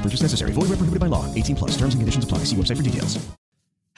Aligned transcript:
Purchase 0.00 0.22
necessary. 0.22 0.52
Void 0.52 0.70
where 0.70 0.78
prohibited 0.78 1.00
by 1.00 1.08
law. 1.08 1.26
18 1.34 1.56
plus. 1.56 1.72
Terms 1.72 1.94
and 1.94 2.00
conditions 2.00 2.24
apply. 2.24 2.38
See 2.44 2.56
website 2.56 2.76
for 2.76 2.82
details. 2.82 3.18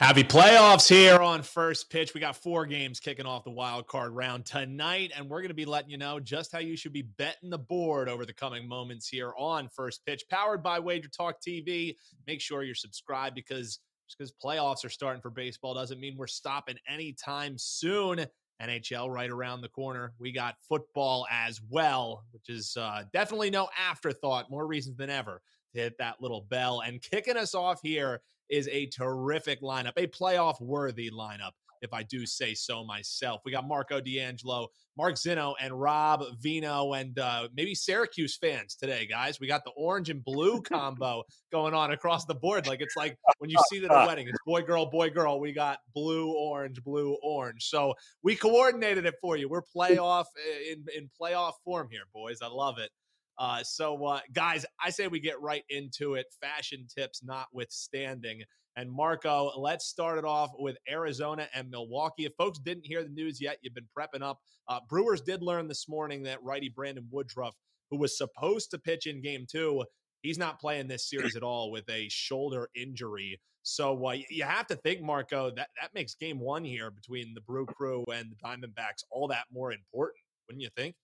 Happy 0.02 0.24
playoffs 0.24 0.88
here 0.88 1.20
on 1.20 1.42
First 1.42 1.88
Pitch. 1.88 2.12
We 2.12 2.20
got 2.20 2.34
four 2.34 2.66
games 2.66 2.98
kicking 2.98 3.24
off 3.24 3.44
the 3.44 3.50
wild 3.50 3.86
card 3.86 4.10
round 4.12 4.44
tonight, 4.44 5.12
and 5.14 5.28
we're 5.28 5.42
going 5.42 5.50
to 5.50 5.54
be 5.54 5.64
letting 5.64 5.90
you 5.90 5.96
know 5.96 6.18
just 6.18 6.50
how 6.50 6.58
you 6.58 6.76
should 6.76 6.92
be 6.92 7.02
betting 7.02 7.50
the 7.50 7.58
board 7.58 8.08
over 8.08 8.26
the 8.26 8.32
coming 8.32 8.66
moments 8.66 9.06
here 9.06 9.32
on 9.38 9.68
First 9.68 10.04
Pitch, 10.04 10.24
powered 10.28 10.60
by 10.60 10.80
Wager 10.80 11.08
Talk 11.08 11.36
TV. 11.40 11.94
Make 12.26 12.40
sure 12.40 12.64
you're 12.64 12.74
subscribed 12.74 13.36
because 13.36 13.78
just 14.08 14.18
because 14.18 14.32
playoffs 14.42 14.84
are 14.84 14.90
starting 14.90 15.22
for 15.22 15.30
baseball 15.30 15.72
doesn't 15.72 16.00
mean 16.00 16.16
we're 16.16 16.26
stopping 16.26 16.78
anytime 16.88 17.56
soon. 17.56 18.26
NHL 18.60 19.08
right 19.08 19.30
around 19.30 19.60
the 19.60 19.68
corner. 19.68 20.14
We 20.18 20.32
got 20.32 20.56
football 20.68 21.28
as 21.30 21.60
well, 21.70 22.24
which 22.32 22.48
is 22.48 22.76
uh, 22.76 23.04
definitely 23.12 23.50
no 23.50 23.68
afterthought. 23.78 24.50
More 24.50 24.66
reasons 24.66 24.96
than 24.96 25.10
ever 25.10 25.42
hit 25.72 25.98
that 25.98 26.20
little 26.20 26.46
bell. 26.48 26.80
And 26.80 27.00
kicking 27.02 27.36
us 27.36 27.54
off 27.54 27.80
here 27.82 28.20
is 28.48 28.68
a 28.68 28.86
terrific 28.86 29.62
lineup, 29.62 29.92
a 29.96 30.06
playoff 30.06 30.60
worthy 30.60 31.10
lineup, 31.10 31.52
if 31.80 31.92
I 31.92 32.02
do 32.02 32.26
say 32.26 32.54
so 32.54 32.84
myself. 32.84 33.40
We 33.44 33.52
got 33.52 33.66
Marco 33.66 34.00
D'Angelo, 34.00 34.68
Mark 34.96 35.14
Zinno, 35.14 35.54
and 35.60 35.78
Rob 35.78 36.22
Veno, 36.42 36.98
and 36.98 37.18
uh, 37.18 37.48
maybe 37.54 37.74
Syracuse 37.74 38.36
fans 38.36 38.76
today, 38.76 39.06
guys. 39.06 39.40
We 39.40 39.46
got 39.46 39.64
the 39.64 39.72
orange 39.72 40.10
and 40.10 40.24
blue 40.24 40.62
combo 40.62 41.24
going 41.50 41.74
on 41.74 41.90
across 41.90 42.24
the 42.24 42.34
board. 42.34 42.66
Like 42.66 42.80
it's 42.80 42.96
like 42.96 43.16
when 43.38 43.50
you 43.50 43.56
see 43.70 43.80
the 43.80 43.88
wedding, 43.88 44.28
it's 44.28 44.38
boy, 44.46 44.62
girl, 44.62 44.86
boy, 44.86 45.10
girl. 45.10 45.40
We 45.40 45.52
got 45.52 45.78
blue, 45.94 46.32
orange, 46.32 46.82
blue, 46.84 47.16
orange. 47.22 47.64
So 47.64 47.94
we 48.22 48.36
coordinated 48.36 49.06
it 49.06 49.14
for 49.20 49.36
you. 49.36 49.48
We're 49.48 49.62
playoff 49.62 50.26
eh, 50.36 50.72
in, 50.72 50.84
in 50.96 51.10
playoff 51.20 51.54
form 51.64 51.88
here, 51.90 52.04
boys. 52.14 52.38
I 52.42 52.48
love 52.48 52.78
it. 52.78 52.90
Uh, 53.38 53.62
so, 53.62 54.04
uh, 54.04 54.20
guys, 54.32 54.66
I 54.80 54.90
say 54.90 55.08
we 55.08 55.20
get 55.20 55.40
right 55.40 55.64
into 55.68 56.14
it. 56.14 56.26
Fashion 56.40 56.86
tips 56.94 57.22
notwithstanding. 57.22 58.42
And 58.76 58.90
Marco, 58.90 59.52
let's 59.58 59.86
start 59.86 60.18
it 60.18 60.24
off 60.24 60.50
with 60.58 60.76
Arizona 60.88 61.46
and 61.54 61.70
Milwaukee. 61.70 62.24
If 62.24 62.32
folks 62.38 62.58
didn't 62.58 62.86
hear 62.86 63.02
the 63.02 63.10
news 63.10 63.40
yet, 63.40 63.58
you've 63.62 63.74
been 63.74 63.88
prepping 63.98 64.22
up. 64.22 64.38
Uh, 64.68 64.80
Brewers 64.88 65.20
did 65.20 65.42
learn 65.42 65.68
this 65.68 65.88
morning 65.88 66.22
that 66.22 66.42
righty 66.42 66.70
Brandon 66.70 67.06
Woodruff, 67.10 67.54
who 67.90 67.98
was 67.98 68.16
supposed 68.16 68.70
to 68.70 68.78
pitch 68.78 69.06
in 69.06 69.20
game 69.20 69.46
two, 69.50 69.84
he's 70.22 70.38
not 70.38 70.60
playing 70.60 70.88
this 70.88 71.08
series 71.08 71.36
at 71.36 71.42
all 71.42 71.70
with 71.70 71.88
a 71.90 72.08
shoulder 72.08 72.70
injury. 72.74 73.38
So 73.62 74.06
uh, 74.06 74.16
you 74.30 74.44
have 74.44 74.66
to 74.68 74.76
think, 74.76 75.02
Marco, 75.02 75.50
that 75.50 75.68
that 75.80 75.94
makes 75.94 76.14
game 76.14 76.40
one 76.40 76.64
here 76.64 76.90
between 76.90 77.34
the 77.34 77.40
Brew 77.42 77.66
Crew 77.66 78.04
and 78.12 78.32
the 78.32 78.36
Diamondbacks 78.42 79.04
all 79.10 79.28
that 79.28 79.44
more 79.52 79.72
important, 79.72 80.18
wouldn't 80.48 80.62
you 80.62 80.70
think? 80.76 80.94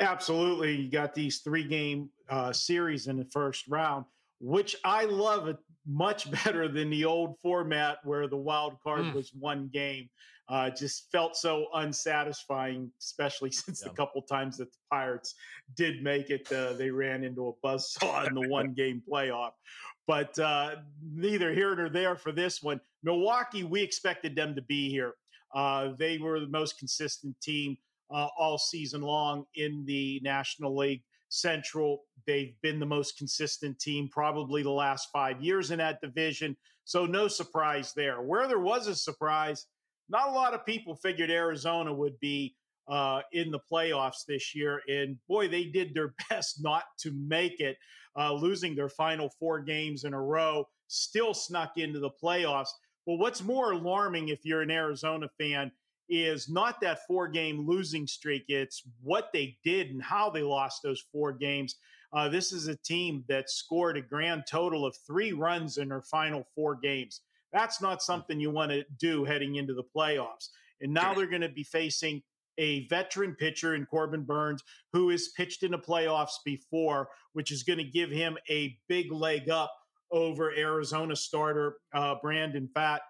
Absolutely. 0.00 0.76
You 0.76 0.90
got 0.90 1.14
these 1.14 1.38
three 1.38 1.64
game 1.64 2.10
uh, 2.28 2.52
series 2.52 3.06
in 3.06 3.16
the 3.16 3.24
first 3.26 3.66
round, 3.68 4.04
which 4.40 4.76
I 4.84 5.04
love 5.04 5.48
it 5.48 5.56
much 5.86 6.30
better 6.44 6.68
than 6.68 6.90
the 6.90 7.04
old 7.04 7.36
format 7.42 7.98
where 8.04 8.26
the 8.26 8.36
wild 8.36 8.80
card 8.82 9.02
mm. 9.02 9.14
was 9.14 9.32
one 9.34 9.68
game. 9.72 10.08
Uh, 10.46 10.68
just 10.68 11.10
felt 11.10 11.34
so 11.36 11.68
unsatisfying, 11.74 12.90
especially 13.00 13.50
since 13.52 13.82
yeah. 13.82 13.88
the 13.88 13.94
couple 13.94 14.20
times 14.20 14.58
that 14.58 14.70
the 14.70 14.78
Pirates 14.90 15.34
did 15.74 16.02
make 16.02 16.28
it, 16.28 16.50
uh, 16.52 16.74
they 16.74 16.90
ran 16.90 17.24
into 17.24 17.48
a 17.48 17.66
buzzsaw 17.66 18.28
in 18.28 18.34
the 18.34 18.48
one 18.48 18.72
game 18.76 19.02
playoff. 19.10 19.52
But 20.06 20.38
uh, 20.38 20.76
neither 21.02 21.54
here 21.54 21.74
nor 21.74 21.88
there 21.88 22.14
for 22.14 22.30
this 22.30 22.62
one. 22.62 22.78
Milwaukee, 23.02 23.64
we 23.64 23.80
expected 23.80 24.36
them 24.36 24.54
to 24.54 24.60
be 24.62 24.90
here. 24.90 25.14
Uh, 25.54 25.92
they 25.98 26.18
were 26.18 26.40
the 26.40 26.48
most 26.48 26.78
consistent 26.78 27.40
team 27.40 27.78
uh, 28.14 28.28
all 28.38 28.56
season 28.56 29.02
long 29.02 29.44
in 29.56 29.84
the 29.86 30.20
National 30.22 30.76
League 30.76 31.02
Central. 31.28 32.02
They've 32.26 32.54
been 32.62 32.78
the 32.78 32.86
most 32.86 33.18
consistent 33.18 33.78
team 33.80 34.08
probably 34.10 34.62
the 34.62 34.70
last 34.70 35.08
five 35.12 35.42
years 35.42 35.72
in 35.72 35.78
that 35.78 36.00
division. 36.00 36.56
So, 36.84 37.06
no 37.06 37.28
surprise 37.28 37.92
there. 37.96 38.22
Where 38.22 38.46
there 38.46 38.60
was 38.60 38.86
a 38.86 38.94
surprise, 38.94 39.66
not 40.08 40.28
a 40.28 40.32
lot 40.32 40.54
of 40.54 40.64
people 40.64 40.94
figured 40.94 41.30
Arizona 41.30 41.92
would 41.92 42.18
be 42.20 42.54
uh, 42.88 43.22
in 43.32 43.50
the 43.50 43.60
playoffs 43.70 44.24
this 44.28 44.54
year. 44.54 44.80
And 44.86 45.16
boy, 45.28 45.48
they 45.48 45.64
did 45.64 45.92
their 45.92 46.14
best 46.30 46.62
not 46.62 46.84
to 47.00 47.10
make 47.12 47.58
it, 47.60 47.76
uh, 48.16 48.32
losing 48.32 48.76
their 48.76 48.90
final 48.90 49.30
four 49.40 49.60
games 49.60 50.04
in 50.04 50.14
a 50.14 50.22
row, 50.22 50.64
still 50.86 51.34
snuck 51.34 51.72
into 51.78 51.98
the 51.98 52.10
playoffs. 52.22 52.68
But 53.06 53.16
what's 53.16 53.42
more 53.42 53.72
alarming 53.72 54.28
if 54.28 54.44
you're 54.44 54.62
an 54.62 54.70
Arizona 54.70 55.28
fan 55.38 55.72
is 56.08 56.48
not 56.48 56.80
that 56.80 57.06
four 57.06 57.28
game 57.28 57.66
losing 57.66 58.06
streak. 58.06 58.44
It's 58.48 58.82
what 59.02 59.30
they 59.32 59.56
did 59.64 59.90
and 59.90 60.02
how 60.02 60.30
they 60.30 60.42
lost 60.42 60.82
those 60.82 61.04
four 61.12 61.32
games. 61.32 61.76
Uh, 62.12 62.28
this 62.28 62.52
is 62.52 62.68
a 62.68 62.76
team 62.76 63.24
that 63.28 63.50
scored 63.50 63.96
a 63.96 64.02
grand 64.02 64.44
total 64.48 64.86
of 64.86 64.96
three 65.06 65.32
runs 65.32 65.78
in 65.78 65.88
their 65.88 66.02
final 66.02 66.46
four 66.54 66.76
games. 66.76 67.22
That's 67.52 67.80
not 67.80 68.02
something 68.02 68.38
you 68.38 68.50
want 68.50 68.70
to 68.70 68.84
do 68.98 69.24
heading 69.24 69.56
into 69.56 69.74
the 69.74 69.84
playoffs. 69.96 70.48
And 70.80 70.92
now 70.92 71.14
they're 71.14 71.26
going 71.26 71.40
to 71.42 71.48
be 71.48 71.64
facing 71.64 72.22
a 72.58 72.86
veteran 72.86 73.34
pitcher 73.34 73.74
in 73.74 73.86
Corbin 73.86 74.22
Burnes 74.22 74.62
who 74.92 75.08
has 75.10 75.28
pitched 75.36 75.62
in 75.62 75.72
the 75.72 75.78
playoffs 75.78 76.38
before, 76.44 77.08
which 77.32 77.50
is 77.50 77.62
going 77.62 77.78
to 77.78 77.84
give 77.84 78.10
him 78.10 78.36
a 78.48 78.76
big 78.88 79.10
leg 79.10 79.48
up 79.50 79.72
over 80.10 80.52
Arizona 80.56 81.16
starter 81.16 81.76
uh, 81.94 82.14
Brandon 82.22 82.68
Pfaadt. 82.74 83.00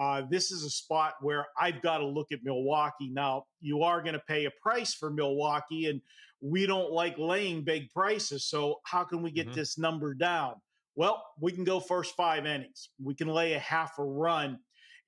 Uh, 0.00 0.22
this 0.28 0.50
is 0.50 0.64
a 0.64 0.70
spot 0.70 1.14
where 1.20 1.46
I've 1.58 1.80
got 1.82 1.98
to 1.98 2.06
look 2.06 2.32
at 2.32 2.40
Milwaukee. 2.42 3.10
Now, 3.12 3.44
you 3.60 3.82
are 3.82 4.02
going 4.02 4.14
to 4.14 4.22
pay 4.26 4.46
a 4.46 4.50
price 4.62 4.94
for 4.94 5.10
Milwaukee, 5.10 5.86
and 5.86 6.00
we 6.40 6.66
don't 6.66 6.92
like 6.92 7.16
laying 7.18 7.62
big 7.62 7.90
prices. 7.90 8.48
So, 8.48 8.80
how 8.84 9.04
can 9.04 9.22
we 9.22 9.30
get 9.30 9.46
mm-hmm. 9.46 9.56
this 9.56 9.78
number 9.78 10.14
down? 10.14 10.54
Well, 10.96 11.24
we 11.40 11.52
can 11.52 11.64
go 11.64 11.80
first 11.80 12.14
five 12.16 12.46
innings. 12.46 12.90
We 13.02 13.14
can 13.14 13.28
lay 13.28 13.54
a 13.54 13.58
half 13.58 13.98
a 13.98 14.04
run, 14.04 14.58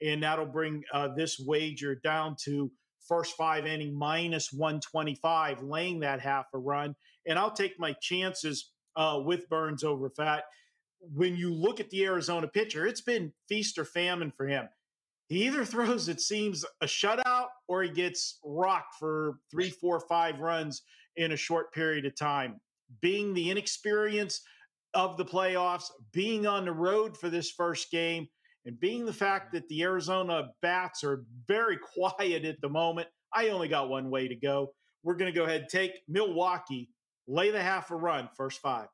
and 0.02 0.22
that'll 0.22 0.46
bring 0.46 0.82
uh, 0.92 1.08
this 1.16 1.38
wager 1.38 1.96
down 1.96 2.36
to 2.44 2.70
first 3.08 3.36
five 3.36 3.66
inning 3.66 3.96
minus 3.96 4.52
125, 4.52 5.62
laying 5.62 6.00
that 6.00 6.20
half 6.20 6.46
a 6.54 6.58
run. 6.58 6.94
And 7.26 7.38
I'll 7.38 7.52
take 7.52 7.78
my 7.78 7.94
chances 8.00 8.72
uh, 8.96 9.20
with 9.25 9.48
Burnes 9.48 9.84
over 9.84 10.10
Pfaadt 10.10 10.42
when 11.00 11.36
you 11.36 11.52
look 11.52 11.80
at 11.80 11.91
the 11.91 12.04
Arizona 12.04 12.48
pitcher, 12.48 12.86
it's 12.86 13.00
been 13.00 13.32
feast 13.49 13.78
or 13.78 13.84
famine 13.84 14.32
for 14.37 14.46
him. 14.46 14.69
He 15.28 15.46
either 15.46 15.64
throws, 15.64 16.08
it 16.08 16.20
seems, 16.20 16.64
a 16.81 16.87
shutout 16.87 17.49
or 17.69 17.82
he 17.82 17.90
gets 17.90 18.38
rocked 18.44 18.94
for 18.99 19.38
three, 19.50 19.70
four, 19.70 20.00
five 20.00 20.38
runs 20.38 20.82
in 21.17 21.32
a 21.32 21.37
short 21.37 21.73
period 21.73 22.06
of 22.06 22.17
time. 22.17 22.61
Being 23.00 23.34
the 23.34 23.50
inexperience 23.50 24.40
of 24.94 25.17
the 25.17 25.25
playoffs, 25.25 25.90
being 26.12 26.46
on 26.46 26.64
the 26.64 26.73
road 26.73 27.17
for 27.17 27.28
this 27.28 27.50
first 27.50 27.90
game, 27.90 28.28
and 28.67 28.78
being 28.81 29.05
the 29.05 29.12
fact 29.12 29.52
that 29.52 29.69
the 29.69 29.82
Arizona 29.82 30.49
bats 30.62 31.05
are 31.05 31.25
very 31.46 31.78
quiet 31.94 32.44
at 32.44 32.61
the 32.61 32.69
moment, 32.69 33.08
I 33.34 33.49
only 33.49 33.69
got 33.69 33.88
one 33.88 34.11
way 34.11 34.28
to 34.28 34.37
go. 34.37 34.73
We're 35.02 35.14
going 35.14 35.32
to 35.32 35.38
go 35.38 35.44
ahead 35.44 35.62
and 35.62 35.70
take 35.70 35.93
Milwaukee, 36.08 36.88
lay 37.28 37.50
the 37.50 37.62
half 37.62 37.90
a 37.90 37.96
run, 37.96 38.28
first 38.37 38.61
five. 38.61 38.88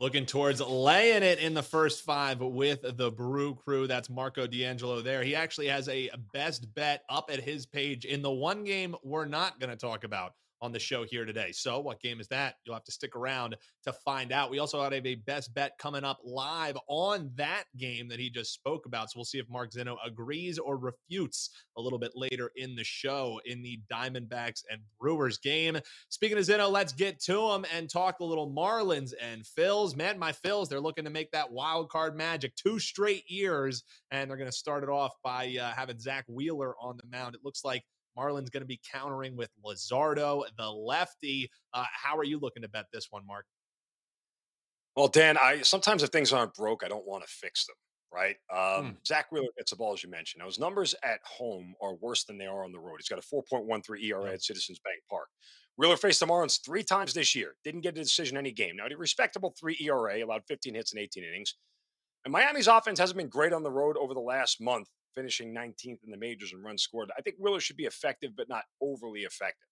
Looking 0.00 0.26
towards 0.26 0.60
laying 0.60 1.24
it 1.24 1.40
in 1.40 1.54
the 1.54 1.62
first 1.62 2.04
five 2.04 2.40
with 2.40 2.82
the 2.96 3.10
Brew 3.10 3.56
Crew. 3.56 3.88
That's 3.88 4.08
Marco 4.08 4.46
D'Angelo 4.46 5.02
there. 5.02 5.24
He 5.24 5.34
actually 5.34 5.66
has 5.66 5.88
a 5.88 6.08
best 6.32 6.72
bet 6.72 7.02
up 7.08 7.30
at 7.32 7.40
his 7.40 7.66
page 7.66 8.04
in 8.04 8.22
the 8.22 8.30
one 8.30 8.62
game 8.62 8.94
we're 9.02 9.24
not 9.24 9.58
going 9.58 9.70
to 9.70 9.76
talk 9.76 10.04
about 10.04 10.34
on 10.60 10.72
the 10.72 10.78
show 10.78 11.04
here 11.04 11.24
today. 11.24 11.52
So, 11.52 11.80
what 11.80 12.00
game 12.00 12.20
is 12.20 12.28
that? 12.28 12.54
You'll 12.64 12.74
have 12.74 12.84
to 12.84 12.92
stick 12.92 13.16
around 13.16 13.56
to 13.84 13.92
find 13.92 14.32
out. 14.32 14.50
We 14.50 14.58
also 14.58 14.82
have 14.82 14.92
a 14.92 15.14
best 15.14 15.54
bet 15.54 15.72
coming 15.78 16.04
up 16.04 16.18
live 16.24 16.76
on 16.88 17.30
that 17.36 17.64
game 17.76 18.08
that 18.08 18.18
he 18.18 18.30
just 18.30 18.52
spoke 18.52 18.86
about. 18.86 19.10
So, 19.10 19.18
we'll 19.18 19.24
see 19.24 19.38
if 19.38 19.48
Mark 19.48 19.72
Zinno 19.72 19.96
agrees 20.04 20.58
or 20.58 20.76
refutes 20.76 21.50
a 21.76 21.80
little 21.80 21.98
bit 21.98 22.12
later 22.14 22.50
in 22.56 22.74
the 22.74 22.84
show 22.84 23.40
in 23.44 23.62
the 23.62 23.80
Diamondbacks 23.92 24.62
and 24.70 24.80
Brewers 25.00 25.38
game. 25.38 25.78
Speaking 26.08 26.38
of 26.38 26.44
Zinno, 26.44 26.70
let's 26.70 26.92
get 26.92 27.20
to 27.24 27.50
him 27.50 27.64
and 27.74 27.88
talk 27.88 28.20
a 28.20 28.24
little 28.24 28.52
Marlins 28.52 29.12
and 29.20 29.42
Phils. 29.42 29.96
Man, 29.96 30.18
my 30.18 30.32
Phils, 30.32 30.68
they're 30.68 30.80
looking 30.80 31.04
to 31.04 31.10
make 31.10 31.30
that 31.32 31.50
wild 31.50 31.88
card 31.90 32.16
magic 32.16 32.54
two 32.56 32.78
straight 32.78 33.24
years, 33.28 33.84
and 34.10 34.28
they're 34.28 34.36
going 34.36 34.50
to 34.50 34.56
start 34.56 34.82
it 34.82 34.88
off 34.88 35.12
by 35.22 35.56
uh, 35.60 35.72
having 35.72 35.98
Zack 35.98 36.24
Wheeler 36.28 36.74
on 36.80 36.96
the 36.96 37.08
mound. 37.10 37.34
It 37.34 37.40
looks 37.44 37.64
like 37.64 37.84
Marlins 38.18 38.50
going 38.50 38.62
to 38.62 38.66
be 38.66 38.80
countering 38.90 39.36
with 39.36 39.50
Luzardo, 39.64 40.42
the 40.56 40.68
lefty. 40.68 41.50
Uh, 41.72 41.84
how 41.92 42.16
are 42.16 42.24
you 42.24 42.38
looking 42.38 42.62
to 42.62 42.68
bet 42.68 42.86
this 42.92 43.06
one, 43.10 43.26
Mark? 43.26 43.44
Well, 44.96 45.08
Dan, 45.08 45.36
I 45.38 45.62
sometimes 45.62 46.02
if 46.02 46.10
things 46.10 46.32
aren't 46.32 46.54
broke, 46.54 46.82
I 46.84 46.88
don't 46.88 47.06
want 47.06 47.24
to 47.24 47.30
fix 47.30 47.66
them. 47.66 47.76
Right, 48.10 48.36
um, 48.50 48.86
Hmm. 48.86 48.90
Zack 49.06 49.30
Wheeler 49.30 49.48
gets 49.58 49.70
the 49.70 49.76
ball 49.76 49.92
as 49.92 50.02
you 50.02 50.08
mentioned. 50.08 50.40
Now 50.40 50.46
his 50.46 50.58
numbers 50.58 50.94
at 51.04 51.20
home 51.24 51.74
are 51.82 51.94
worse 51.96 52.24
than 52.24 52.38
they 52.38 52.46
are 52.46 52.64
on 52.64 52.72
the 52.72 52.80
road. 52.80 52.96
He's 52.98 53.08
got 53.08 53.18
a 53.18 53.22
4.13 53.22 54.02
ERA 54.02 54.32
at 54.32 54.42
Citizens 54.42 54.80
Bank 54.82 55.00
Park. 55.10 55.28
Wheeler 55.76 55.98
faced 55.98 56.18
the 56.18 56.26
Marlins 56.26 56.58
three 56.64 56.82
times 56.82 57.12
this 57.12 57.34
year. 57.34 57.54
Didn't 57.64 57.82
get 57.82 57.98
a 57.98 58.02
decision 58.02 58.38
any 58.38 58.50
game. 58.50 58.76
Now, 58.76 58.86
a 58.86 58.96
respectable 58.96 59.54
three 59.60 59.76
ERA, 59.80 60.24
allowed 60.24 60.42
15 60.48 60.74
hits 60.74 60.92
in 60.94 60.98
18 60.98 61.22
innings. 61.22 61.54
And 62.24 62.32
Miami's 62.32 62.66
offense 62.66 62.98
hasn't 62.98 63.18
been 63.18 63.28
great 63.28 63.52
on 63.52 63.62
the 63.62 63.70
road 63.70 63.96
over 63.98 64.14
the 64.14 64.20
last 64.20 64.58
month, 64.60 64.88
finishing 65.18 65.52
19th 65.52 66.04
in 66.04 66.10
the 66.12 66.16
majors 66.16 66.52
and 66.52 66.62
runs 66.62 66.82
scored. 66.82 67.10
I 67.18 67.22
think 67.22 67.36
Wheeler 67.40 67.58
should 67.58 67.76
be 67.76 67.86
effective, 67.86 68.30
but 68.36 68.48
not 68.48 68.62
overly 68.80 69.22
effective. 69.22 69.66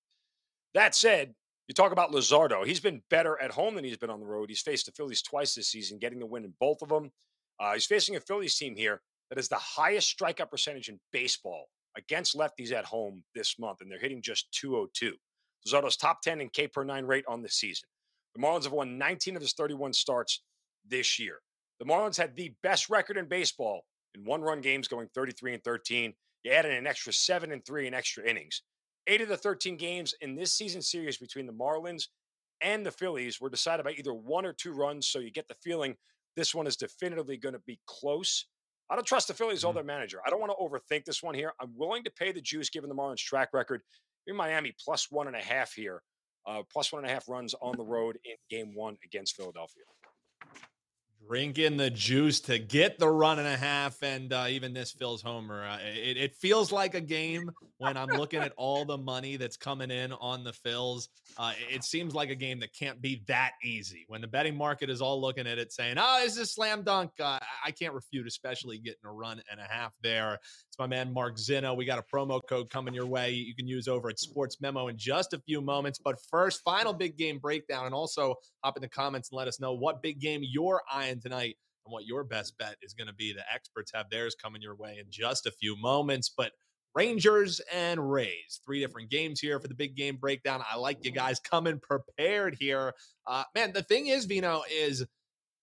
That 0.74 0.96
said, 0.96 1.34
you 1.68 1.74
talk 1.74 1.92
about 1.92 2.10
Luzardo. 2.10 2.66
He's 2.66 2.80
been 2.80 3.00
better 3.10 3.40
at 3.40 3.52
home 3.52 3.76
than 3.76 3.84
he's 3.84 3.96
been 3.96 4.10
on 4.10 4.18
the 4.18 4.26
road. 4.26 4.48
He's 4.48 4.60
faced 4.60 4.86
the 4.86 4.92
Phillies 4.92 5.22
twice 5.22 5.54
this 5.54 5.68
season, 5.68 5.98
getting 5.98 6.18
the 6.18 6.26
win 6.26 6.44
in 6.44 6.52
both 6.58 6.82
of 6.82 6.88
them. 6.88 7.12
Uh, 7.60 7.74
he's 7.74 7.86
facing 7.86 8.16
a 8.16 8.20
Phillies 8.20 8.56
team 8.56 8.74
here 8.74 9.00
that 9.30 9.38
is 9.38 9.48
the 9.48 9.56
highest 9.56 10.16
strikeout 10.18 10.50
percentage 10.50 10.88
in 10.88 10.98
baseball 11.12 11.66
against 11.96 12.36
lefties 12.36 12.72
at 12.72 12.84
home 12.84 13.22
this 13.34 13.56
month, 13.58 13.80
and 13.80 13.90
they're 13.90 14.00
hitting 14.00 14.22
just 14.22 14.50
202. 14.52 15.14
Luzardo's 15.66 15.96
top 15.96 16.22
10 16.22 16.40
in 16.40 16.48
K 16.48 16.66
per 16.66 16.82
nine 16.82 17.04
rate 17.04 17.24
on 17.28 17.40
the 17.40 17.48
season. 17.48 17.88
The 18.34 18.42
Marlins 18.42 18.64
have 18.64 18.72
won 18.72 18.98
19 18.98 19.36
of 19.36 19.42
his 19.42 19.52
31 19.52 19.92
starts 19.92 20.42
this 20.88 21.20
year. 21.20 21.38
The 21.78 21.86
Marlins 21.86 22.16
had 22.16 22.34
the 22.34 22.52
best 22.62 22.90
record 22.90 23.16
in 23.16 23.28
baseball 23.28 23.82
in 24.16 24.24
one 24.24 24.42
run 24.42 24.60
games, 24.60 24.88
going 24.88 25.08
33 25.14 25.54
and 25.54 25.64
13. 25.64 26.14
You 26.44 26.52
added 26.52 26.72
an 26.72 26.86
extra 26.86 27.12
seven 27.12 27.52
and 27.52 27.64
three 27.64 27.86
in 27.86 27.94
extra 27.94 28.24
innings. 28.24 28.62
Eight 29.06 29.20
of 29.20 29.28
the 29.28 29.36
13 29.36 29.76
games 29.76 30.14
in 30.20 30.34
this 30.34 30.52
season 30.52 30.82
series 30.82 31.16
between 31.16 31.46
the 31.46 31.52
Marlins 31.52 32.04
and 32.62 32.84
the 32.84 32.90
Phillies 32.90 33.40
were 33.40 33.50
decided 33.50 33.84
by 33.84 33.92
either 33.92 34.14
one 34.14 34.46
or 34.46 34.52
two 34.52 34.72
runs. 34.72 35.08
So 35.08 35.18
you 35.18 35.30
get 35.30 35.48
the 35.48 35.56
feeling 35.62 35.96
this 36.36 36.54
one 36.54 36.66
is 36.66 36.76
definitively 36.76 37.36
going 37.36 37.54
to 37.54 37.62
be 37.66 37.78
close. 37.86 38.46
I 38.90 38.94
don't 38.94 39.06
trust 39.06 39.28
the 39.28 39.34
Phillies 39.34 39.64
or 39.64 39.72
their 39.72 39.84
manager. 39.84 40.20
I 40.26 40.30
don't 40.30 40.40
want 40.40 40.52
to 40.52 40.62
overthink 40.62 41.04
this 41.04 41.22
one 41.22 41.34
here. 41.34 41.52
I'm 41.60 41.72
willing 41.76 42.04
to 42.04 42.10
pay 42.10 42.32
the 42.32 42.40
juice 42.40 42.70
given 42.70 42.88
the 42.88 42.94
Marlins 42.94 43.18
track 43.18 43.50
record. 43.52 43.82
In 44.28 44.36
Miami, 44.36 44.74
plus 44.84 45.06
one 45.10 45.28
and 45.28 45.36
a 45.36 45.40
half 45.40 45.72
here, 45.72 46.02
uh, 46.46 46.62
plus 46.72 46.92
one 46.92 47.02
and 47.02 47.10
a 47.10 47.14
half 47.14 47.28
runs 47.28 47.54
on 47.62 47.76
the 47.76 47.84
road 47.84 48.18
in 48.24 48.34
game 48.50 48.74
one 48.74 48.96
against 49.04 49.36
Philadelphia. 49.36 49.84
Drinking 51.28 51.76
the 51.76 51.90
juice 51.90 52.38
to 52.42 52.58
get 52.58 53.00
the 53.00 53.08
run 53.08 53.40
and 53.40 53.48
a 53.48 53.56
half, 53.56 54.00
and 54.02 54.32
uh, 54.32 54.46
even 54.48 54.72
this 54.72 54.92
Phil's 54.92 55.22
homer. 55.22 55.64
Uh, 55.64 55.78
it, 55.80 56.16
it 56.16 56.34
feels 56.36 56.70
like 56.70 56.94
a 56.94 57.00
game 57.00 57.50
when 57.78 57.96
I'm 57.96 58.10
looking 58.10 58.40
at 58.40 58.52
all 58.56 58.84
the 58.84 58.96
money 58.96 59.36
that's 59.36 59.56
coming 59.56 59.90
in 59.90 60.12
on 60.12 60.44
the 60.44 60.52
Phils. 60.52 61.08
Uh, 61.36 61.52
it 61.68 61.82
seems 61.82 62.14
like 62.14 62.30
a 62.30 62.34
game 62.36 62.60
that 62.60 62.72
can't 62.72 63.02
be 63.02 63.24
that 63.26 63.52
easy. 63.64 64.04
When 64.06 64.20
the 64.20 64.28
betting 64.28 64.56
market 64.56 64.88
is 64.88 65.00
all 65.00 65.20
looking 65.20 65.48
at 65.48 65.58
it, 65.58 65.72
saying, 65.72 65.96
"Oh, 65.98 66.20
this 66.22 66.34
is 66.34 66.38
a 66.38 66.46
slam 66.46 66.82
dunk," 66.82 67.10
uh, 67.18 67.40
I 67.64 67.72
can't 67.72 67.92
refute, 67.92 68.28
especially 68.28 68.78
getting 68.78 69.00
a 69.04 69.12
run 69.12 69.42
and 69.50 69.58
a 69.58 69.64
half 69.64 69.94
there. 70.02 70.34
It's 70.68 70.78
my 70.78 70.86
man 70.86 71.12
Mark 71.12 71.38
Zinno. 71.38 71.76
We 71.76 71.86
got 71.86 71.98
a 71.98 72.02
promo 72.02 72.40
code 72.48 72.70
coming 72.70 72.94
your 72.94 73.06
way. 73.06 73.32
You 73.32 73.54
can 73.54 73.66
use 73.66 73.88
over 73.88 74.08
at 74.08 74.20
Sports 74.20 74.60
Memo 74.60 74.88
in 74.88 74.96
just 74.96 75.32
a 75.32 75.40
few 75.40 75.60
moments. 75.60 75.98
But 75.98 76.20
first, 76.30 76.62
final 76.62 76.92
big 76.92 77.16
game 77.16 77.38
breakdown, 77.38 77.86
and 77.86 77.94
also 77.94 78.36
hop 78.62 78.76
in 78.76 78.82
the 78.82 78.88
comments 78.88 79.30
and 79.30 79.38
let 79.38 79.48
us 79.48 79.58
know 79.58 79.72
what 79.72 80.02
big 80.02 80.20
game 80.20 80.42
you're 80.44 80.82
eyeing 80.92 81.15
tonight 81.20 81.56
and 81.84 81.92
what 81.92 82.06
your 82.06 82.24
best 82.24 82.58
bet 82.58 82.76
is 82.82 82.94
going 82.94 83.06
to 83.06 83.14
be. 83.14 83.32
The 83.32 83.44
experts 83.52 83.92
have 83.94 84.10
theirs 84.10 84.34
coming 84.40 84.62
your 84.62 84.76
way 84.76 84.98
in 84.98 85.06
just 85.10 85.46
a 85.46 85.50
few 85.50 85.76
moments. 85.76 86.30
But 86.34 86.52
Rangers 86.94 87.60
and 87.72 88.10
Rays, 88.10 88.60
three 88.64 88.80
different 88.80 89.10
games 89.10 89.38
here 89.38 89.60
for 89.60 89.68
the 89.68 89.74
big 89.74 89.96
game 89.96 90.16
breakdown. 90.16 90.62
I 90.70 90.76
like 90.76 91.04
you 91.04 91.10
guys 91.10 91.38
coming 91.40 91.78
prepared 91.78 92.56
here. 92.58 92.94
Uh, 93.26 93.44
man, 93.54 93.72
the 93.72 93.82
thing 93.82 94.06
is, 94.06 94.26
Veno, 94.26 94.62
is 94.72 95.04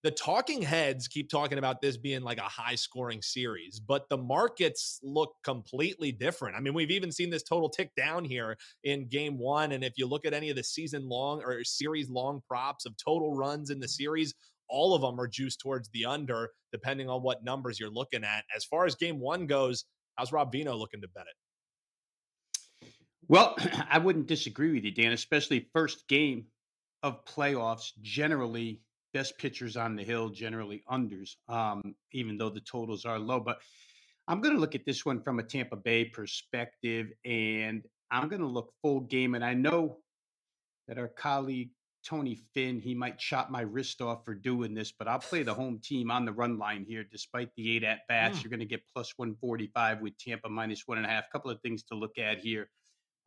the 0.03 0.11
talking 0.11 0.61
heads 0.61 1.07
keep 1.07 1.29
talking 1.29 1.57
about 1.57 1.81
this 1.81 1.95
being 1.95 2.21
like 2.21 2.37
a 2.37 2.41
high 2.41 2.75
scoring 2.75 3.21
series, 3.21 3.79
but 3.79 4.09
the 4.09 4.17
markets 4.17 4.99
look 5.01 5.33
completely 5.43 6.11
different. 6.11 6.57
I 6.57 6.59
mean, 6.59 6.73
we've 6.73 6.91
even 6.91 7.11
seen 7.11 7.29
this 7.29 7.41
total 7.41 7.69
tick 7.69 7.95
down 7.95 8.25
here 8.25 8.57
in 8.83 9.07
game 9.07 9.39
one. 9.39 9.71
And 9.71 9.83
if 9.83 9.93
you 9.95 10.05
look 10.05 10.25
at 10.25 10.33
any 10.33 10.49
of 10.49 10.57
the 10.57 10.63
season 10.63 11.07
long 11.07 11.41
or 11.41 11.63
series 11.63 12.09
long 12.09 12.41
props 12.47 12.85
of 12.85 12.97
total 12.97 13.33
runs 13.33 13.69
in 13.69 13.79
the 13.79 13.87
series, 13.87 14.35
all 14.69 14.95
of 14.95 15.01
them 15.01 15.19
are 15.19 15.27
juiced 15.27 15.59
towards 15.59 15.89
the 15.89 16.05
under, 16.05 16.51
depending 16.71 17.09
on 17.09 17.21
what 17.21 17.43
numbers 17.43 17.79
you're 17.79 17.89
looking 17.89 18.23
at. 18.23 18.45
As 18.55 18.65
far 18.65 18.85
as 18.85 18.95
game 18.95 19.19
one 19.19 19.47
goes, 19.47 19.85
how's 20.17 20.31
Rob 20.31 20.51
Veno 20.53 20.77
looking 20.77 21.01
to 21.01 21.07
bet 21.07 21.25
it? 21.27 22.89
Well, 23.27 23.55
I 23.89 23.99
wouldn't 23.99 24.27
disagree 24.27 24.73
with 24.73 24.83
you, 24.83 24.91
Dan, 24.91 25.11
especially 25.13 25.69
first 25.73 26.07
game 26.07 26.45
of 27.01 27.25
playoffs. 27.25 27.91
Generally, 28.01 28.81
best 29.13 29.37
pitchers 29.37 29.77
on 29.77 29.95
the 29.95 30.03
hill, 30.03 30.29
generally 30.29 30.83
unders, 30.91 31.35
um, 31.47 31.95
even 32.11 32.37
though 32.37 32.49
the 32.49 32.61
totals 32.61 33.05
are 33.05 33.19
low. 33.19 33.39
But 33.39 33.59
I'm 34.27 34.41
going 34.41 34.55
to 34.55 34.61
look 34.61 34.75
at 34.75 34.85
this 34.85 35.05
one 35.05 35.21
from 35.21 35.39
a 35.39 35.43
Tampa 35.43 35.75
Bay 35.75 36.05
perspective, 36.05 37.07
and 37.25 37.83
I'm 38.11 38.29
going 38.29 38.41
to 38.41 38.47
look 38.47 38.73
full 38.81 39.01
game. 39.01 39.35
And 39.35 39.43
I 39.43 39.53
know 39.53 39.97
that 40.87 40.97
our 40.97 41.07
colleague 41.07 41.71
Tony 42.03 42.39
Finn, 42.53 42.79
he 42.79 42.93
might 42.93 43.17
chop 43.17 43.49
my 43.49 43.61
wrist 43.61 44.01
off 44.01 44.25
for 44.25 44.33
doing 44.33 44.73
this, 44.73 44.91
but 44.91 45.07
I'll 45.07 45.19
play 45.19 45.43
the 45.43 45.53
home 45.61 45.79
team 45.83 46.11
on 46.11 46.25
the 46.25 46.31
run 46.31 46.57
line 46.57 46.85
here, 46.87 47.03
despite 47.03 47.49
the 47.55 47.75
eight 47.75 47.83
at 47.83 47.99
bats. 48.07 48.39
Mm. 48.39 48.43
You're 48.43 48.49
going 48.49 48.59
to 48.59 48.65
get 48.65 48.81
plus 48.93 49.13
145 49.15 50.01
with 50.01 50.17
Tampa 50.17 50.49
minus 50.49 50.83
one 50.85 50.97
and 50.97 51.05
a 51.05 51.09
half. 51.09 51.29
couple 51.31 51.51
of 51.51 51.61
things 51.61 51.83
to 51.83 51.95
look 51.95 52.17
at 52.17 52.39
here. 52.39 52.69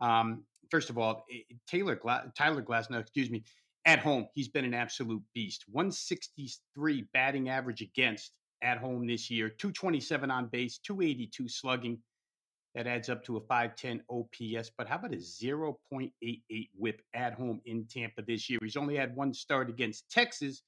Um, 0.00 0.44
first 0.70 0.90
of 0.90 0.99
all, 0.99 1.25
eh, 1.32 1.40
Taylor 1.67 1.96
Gla- 1.96 2.32
Tyler 2.37 2.62
Glasnow, 2.62 3.00
excuse 3.00 3.31
me, 3.31 3.44
at 3.87 4.00
home, 4.00 4.26
he's 4.34 4.49
been 4.49 4.64
an 4.64 4.75
absolute 4.75 5.23
beast. 5.32 5.64
163 5.69 7.06
batting 7.12 7.49
average 7.49 7.82
against 7.82 8.32
at 8.62 8.78
home 8.78 9.06
this 9.06 9.31
year, 9.31 9.49
227 9.49 10.31
on 10.31 10.49
base, 10.49 10.78
282 10.78 11.49
slugging. 11.49 11.99
That 12.76 12.87
adds 12.87 13.09
up 13.09 13.25
to 13.25 13.38
a 13.38 13.40
510 13.40 14.02
OPS. 14.11 14.71
But 14.76 14.87
how 14.87 14.97
about 14.97 15.14
a 15.14 15.16
0.88 15.16 16.68
whip 16.76 17.00
at 17.14 17.33
home 17.33 17.62
in 17.64 17.87
Tampa 17.87 18.21
this 18.21 18.50
year? 18.50 18.59
He's 18.62 18.76
only 18.76 18.95
had 18.97 19.16
one 19.16 19.33
start 19.33 19.71
against 19.71 20.11
Texas, 20.11 20.62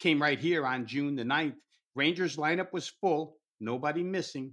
came 0.00 0.20
right 0.20 0.38
here 0.38 0.66
on 0.66 0.84
June 0.84 1.14
the 1.14 1.22
9th. 1.22 1.54
Rangers 1.94 2.36
lineup 2.36 2.72
was 2.72 2.88
full, 2.88 3.36
nobody 3.60 4.02
missing. 4.02 4.52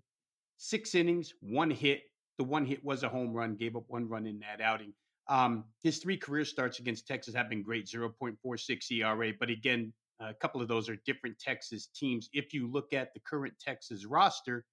Six 0.57 0.93
innings, 0.93 1.33
one 1.41 1.71
hit. 1.71 2.03
The 2.37 2.43
one 2.43 2.65
hit 2.67 2.85
was 2.85 3.01
a 3.01 3.09
home 3.09 3.33
run, 3.33 3.55
gave 3.55 3.75
up 3.75 3.85
one 3.87 4.07
run 4.07 4.27
in 4.27 4.39
that 4.39 4.61
outing. 4.61 4.93
Um, 5.27 5.63
his 5.81 5.97
three 5.97 6.17
career 6.17 6.45
starts 6.45 6.77
against 6.77 7.07
Texas 7.07 7.33
have 7.33 7.49
been 7.49 7.63
great 7.63 7.87
0.46 7.87 8.91
ERA. 8.91 9.31
But 9.39 9.49
again, 9.49 9.91
a 10.19 10.35
couple 10.35 10.61
of 10.61 10.67
those 10.67 10.87
are 10.87 10.97
different 11.03 11.39
Texas 11.39 11.87
teams. 11.95 12.29
If 12.31 12.53
you 12.53 12.71
look 12.71 12.93
at 12.93 13.11
the 13.15 13.21
current 13.21 13.55
Texas 13.59 14.05
roster, 14.05 14.65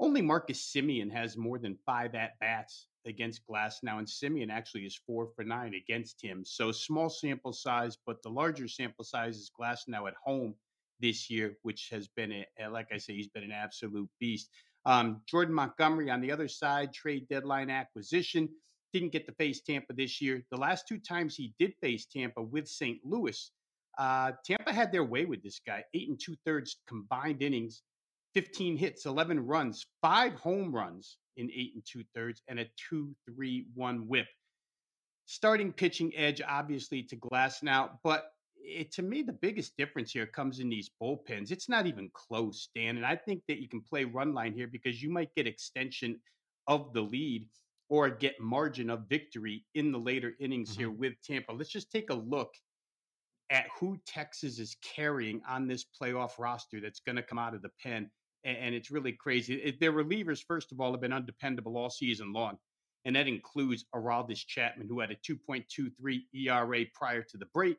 only 0.00 0.22
Marcus 0.22 0.72
Semien 0.74 1.12
has 1.12 1.36
more 1.36 1.58
than 1.58 1.76
five 1.86 2.14
at 2.14 2.38
bats 2.40 2.88
against 3.06 3.42
Glasnow, 3.46 3.98
and 3.98 4.06
Semien 4.06 4.50
actually 4.50 4.86
is 4.86 4.98
four 5.06 5.28
for 5.36 5.44
nine 5.44 5.74
against 5.74 6.22
him. 6.22 6.42
So 6.44 6.72
small 6.72 7.08
sample 7.10 7.52
size, 7.52 7.98
but 8.06 8.22
the 8.22 8.30
larger 8.30 8.66
sample 8.66 9.04
size 9.04 9.36
is 9.36 9.50
Glasnow 9.58 10.08
at 10.08 10.14
home 10.24 10.54
this 11.00 11.30
year, 11.30 11.56
which 11.62 11.88
has 11.90 12.08
been 12.08 12.32
a, 12.32 12.68
like 12.68 12.88
I 12.92 12.96
say, 12.98 13.14
he's 13.14 13.28
been 13.28 13.44
an 13.44 13.52
absolute 13.52 14.08
beast. 14.18 14.50
Um, 14.86 15.20
Jordan 15.26 15.54
Montgomery 15.54 16.10
on 16.10 16.20
the 16.20 16.32
other 16.32 16.48
side, 16.48 16.92
trade 16.92 17.28
deadline 17.28 17.70
acquisition, 17.70 18.48
didn't 18.92 19.12
get 19.12 19.26
to 19.26 19.32
face 19.32 19.60
Tampa 19.60 19.92
this 19.92 20.20
year. 20.20 20.42
The 20.50 20.56
last 20.56 20.88
two 20.88 20.98
times 20.98 21.36
he 21.36 21.54
did 21.58 21.74
face 21.80 22.06
Tampa 22.06 22.42
with 22.42 22.66
St. 22.66 22.98
Louis, 23.04 23.52
uh, 23.98 24.32
Tampa 24.44 24.72
had 24.72 24.92
their 24.92 25.04
way 25.04 25.26
with 25.26 25.42
this 25.42 25.60
guy. 25.64 25.84
Eight 25.94 26.08
and 26.08 26.18
two 26.18 26.36
thirds 26.46 26.78
combined 26.88 27.42
innings, 27.42 27.82
15 28.34 28.76
hits, 28.76 29.06
11 29.06 29.46
runs, 29.46 29.86
five 30.00 30.34
home 30.34 30.74
runs 30.74 31.18
in 31.36 31.50
eight 31.54 31.72
and 31.74 31.84
two 31.86 32.04
thirds, 32.14 32.42
and 32.48 32.58
a 32.60 32.66
2 32.88 33.14
3 33.34 33.66
1 33.74 34.08
whip. 34.08 34.26
Starting 35.26 35.72
pitching 35.72 36.12
edge, 36.16 36.40
obviously, 36.46 37.02
to 37.04 37.16
Glasnow, 37.16 37.90
but 38.02 38.32
it, 38.56 38.92
to 38.92 39.02
me, 39.02 39.22
the 39.22 39.32
biggest 39.32 39.76
difference 39.76 40.12
here 40.12 40.26
comes 40.26 40.60
in 40.60 40.68
these 40.68 40.90
bullpens. 41.02 41.50
It's 41.50 41.68
not 41.68 41.86
even 41.86 42.10
close, 42.12 42.68
Dan. 42.74 42.96
And 42.96 43.06
I 43.06 43.16
think 43.16 43.42
that 43.48 43.60
you 43.60 43.68
can 43.68 43.80
play 43.80 44.04
run 44.04 44.34
line 44.34 44.52
here 44.52 44.66
because 44.66 45.02
you 45.02 45.10
might 45.10 45.34
get 45.34 45.46
extension 45.46 46.20
of 46.66 46.92
the 46.92 47.00
lead 47.00 47.46
or 47.88 48.08
get 48.10 48.38
margin 48.40 48.90
of 48.90 49.08
victory 49.08 49.64
in 49.74 49.90
the 49.92 49.98
later 49.98 50.32
innings 50.40 50.70
Mm-hmm. 50.70 50.80
here 50.80 50.90
with 50.90 51.14
Tampa. 51.22 51.52
Let's 51.52 51.70
just 51.70 51.90
take 51.90 52.10
a 52.10 52.14
look 52.14 52.54
at 53.50 53.66
who 53.78 53.98
Texas 54.06 54.58
is 54.58 54.76
carrying 54.82 55.42
on 55.48 55.66
this 55.66 55.84
playoff 56.00 56.38
roster 56.38 56.80
that's 56.80 57.00
going 57.00 57.16
to 57.16 57.22
come 57.22 57.38
out 57.38 57.54
of 57.54 57.62
the 57.62 57.70
pen. 57.82 58.10
And, 58.44 58.74
it's 58.74 58.90
really 58.90 59.12
crazy. 59.12 59.54
It, 59.54 59.80
their 59.80 59.92
relievers, 59.92 60.42
first 60.42 60.72
of 60.72 60.80
all, 60.80 60.92
have 60.92 61.00
been 61.00 61.12
undependable 61.12 61.76
all 61.76 61.90
season 61.90 62.32
long. 62.32 62.56
And 63.04 63.16
that 63.16 63.28
includes 63.28 63.84
Aroldis 63.94 64.46
Chapman, 64.46 64.88
who 64.88 65.00
had 65.00 65.10
a 65.10 65.16
2.23 65.16 66.20
ERA 66.34 66.84
prior 66.94 67.22
to 67.22 67.36
the 67.36 67.46
break. 67.46 67.78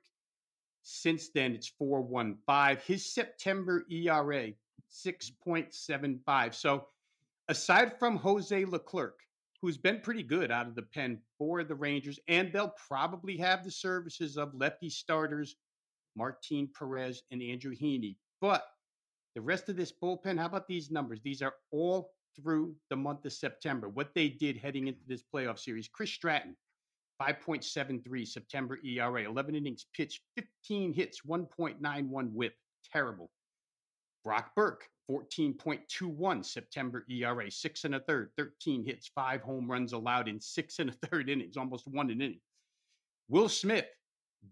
Since 0.84 1.30
then, 1.30 1.54
it's 1.54 1.72
4.15. 1.82 2.82
His 2.82 3.14
September 3.14 3.86
ERA, 3.92 4.52
6.75. 4.92 6.54
So, 6.54 6.88
aside 7.48 7.98
from 8.00 8.18
Jose 8.18 8.66
Leclerc, 8.66 9.20
who's 9.62 9.78
been 9.78 10.00
pretty 10.02 10.24
good 10.24 10.52
out 10.52 10.68
of 10.68 10.76
the 10.76 10.82
pen 10.82 11.20
for 11.38 11.64
the 11.64 11.76
Rangers, 11.76 12.20
and 12.28 12.52
they'll 12.52 12.74
probably 12.88 13.38
have 13.38 13.64
the 13.64 13.72
services 13.72 14.38
of 14.38 14.56
lefty 14.56 14.90
starters 14.90 15.56
Martin 16.16 16.68
Perez 16.78 17.24
and 17.32 17.42
Andrew 17.42 17.76
Heaney. 17.76 18.18
But 18.40 18.64
the 19.36 19.42
rest 19.42 19.70
of 19.70 19.78
this 19.78 19.92
bullpen, 19.92 20.38
how 20.38 20.46
about 20.46 20.68
these 20.68 20.92
numbers? 20.92 21.20
These 21.24 21.42
are 21.42 21.54
all 21.72 22.12
through 22.36 22.76
the 22.90 22.96
month 22.96 23.26
of 23.26 23.34
September. 23.34 23.90
What 23.90 24.14
they 24.14 24.30
did 24.30 24.58
heading 24.58 24.88
into 24.88 25.02
this 25.08 25.24
playoff 25.34 25.60
series. 25.60 25.88
Chris 25.88 26.10
Stratton, 26.12 26.56
5.73 27.22 28.28
September 28.28 28.80
ERA, 28.84 29.24
11 29.24 29.56
innings 29.56 29.86
pitched, 29.96 30.22
15 30.36 30.94
hits, 30.94 31.22
1.91 31.28 32.32
whip. 32.32 32.54
Terrible. 32.92 33.30
Brock 34.24 34.52
Burke, 34.56 34.88
14.21 35.10 36.46
September 36.46 37.06
ERA, 37.10 37.50
six 37.52 37.84
and 37.84 37.96
a 37.96 38.00
third, 38.02 38.32
13 38.38 38.86
hits, 38.86 39.12
five 39.14 39.42
home 39.42 39.70
runs 39.70 39.94
allowed 39.94 40.28
in 40.28 40.40
six 40.40 40.80
and 40.80 40.90
a 40.90 40.94
third 41.08 41.30
innings, 41.30 41.58
almost 41.58 41.88
one 41.88 42.10
an 42.10 42.22
inning. 42.22 42.40
Will 43.30 43.50
Smith, 43.50 43.88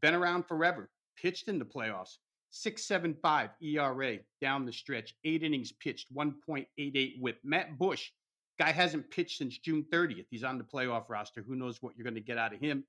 been 0.01 0.13
around 0.13 0.45
forever, 0.47 0.89
pitched 1.21 1.47
in 1.47 1.59
the 1.59 1.65
playoffs, 1.65 2.17
6.75 2.51 3.49
ERA 3.61 4.17
down 4.41 4.65
the 4.65 4.73
stretch, 4.73 5.15
eight 5.23 5.43
innings 5.43 5.71
pitched, 5.71 6.13
1.88 6.13 7.21
whip. 7.21 7.39
Matt 7.43 7.77
Bush, 7.77 8.11
guy 8.59 8.71
hasn't 8.71 9.09
pitched 9.11 9.37
since 9.37 9.57
June 9.57 9.85
30th. 9.91 10.25
He's 10.29 10.43
on 10.43 10.57
the 10.57 10.63
playoff 10.63 11.09
roster. 11.09 11.43
Who 11.47 11.55
knows 11.55 11.81
what 11.81 11.95
you're 11.95 12.03
going 12.03 12.15
to 12.15 12.21
get 12.21 12.37
out 12.37 12.53
of 12.53 12.59
him? 12.59 12.83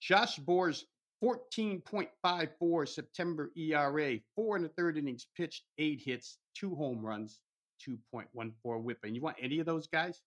Josh 0.00 0.38
Sborz, 0.38 0.84
14.54 1.22 2.88
September 2.88 3.50
ERA, 3.56 4.18
four 4.34 4.56
and 4.56 4.66
a 4.66 4.68
third 4.70 4.98
innings 4.98 5.26
pitched, 5.36 5.64
eight 5.78 6.00
hits, 6.04 6.38
two 6.54 6.74
home 6.74 7.04
runs, 7.04 7.40
2.14 7.88 8.82
whip. 8.82 8.98
And 9.04 9.14
you 9.14 9.22
want 9.22 9.36
any 9.40 9.58
of 9.60 9.66
those 9.66 9.86
guys? 9.86 10.20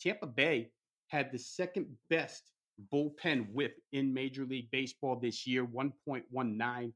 Tampa 0.00 0.26
Bay 0.26 0.70
had 1.08 1.32
the 1.32 1.38
second 1.38 1.86
best 2.10 2.50
bullpen 2.92 3.50
whip 3.52 3.76
in 3.92 4.12
Major 4.12 4.44
League 4.44 4.70
Baseball 4.70 5.16
this 5.16 5.46
year, 5.46 5.66
1.19. 5.66 6.92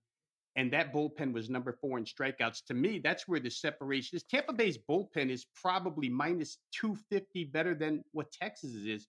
And 0.56 0.72
that 0.72 0.92
bullpen 0.92 1.32
was 1.32 1.48
number 1.48 1.72
four 1.72 1.98
in 1.98 2.04
strikeouts. 2.04 2.64
To 2.66 2.74
me, 2.74 2.98
that's 2.98 3.28
where 3.28 3.40
the 3.40 3.50
separation 3.50 4.16
is. 4.16 4.24
Tampa 4.24 4.52
Bay's 4.52 4.78
bullpen 4.78 5.30
is 5.30 5.46
probably 5.54 6.08
minus 6.08 6.58
250 6.72 7.44
better 7.44 7.74
than 7.74 8.02
what 8.12 8.32
Texas 8.32 8.74
is. 8.74 9.06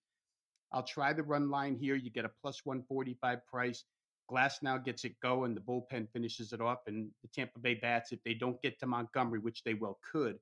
I'll 0.71 0.83
try 0.83 1.13
the 1.13 1.23
run 1.23 1.49
line 1.49 1.75
here. 1.75 1.95
You 1.95 2.11
get 2.11 2.25
a 2.25 2.31
plus 2.41 2.61
145 2.63 3.45
price. 3.47 3.83
Glasnow 4.31 4.83
gets 4.83 5.03
it 5.03 5.19
going. 5.21 5.55
The 5.55 5.61
bullpen 5.61 6.09
finishes 6.13 6.53
it 6.53 6.61
off, 6.61 6.79
and 6.87 7.09
the 7.21 7.27
Tampa 7.27 7.59
Bay 7.59 7.73
bats, 7.73 8.11
if 8.11 8.23
they 8.23 8.33
don't 8.33 8.61
get 8.61 8.79
to 8.79 8.87
Montgomery, 8.87 9.39
which 9.39 9.63
they 9.63 9.73
well 9.73 9.99
could, 10.09 10.37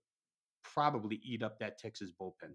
probably 0.63 1.19
eat 1.23 1.41
up 1.41 1.57
that 1.59 1.79
Texas 1.79 2.11
bullpen. 2.21 2.53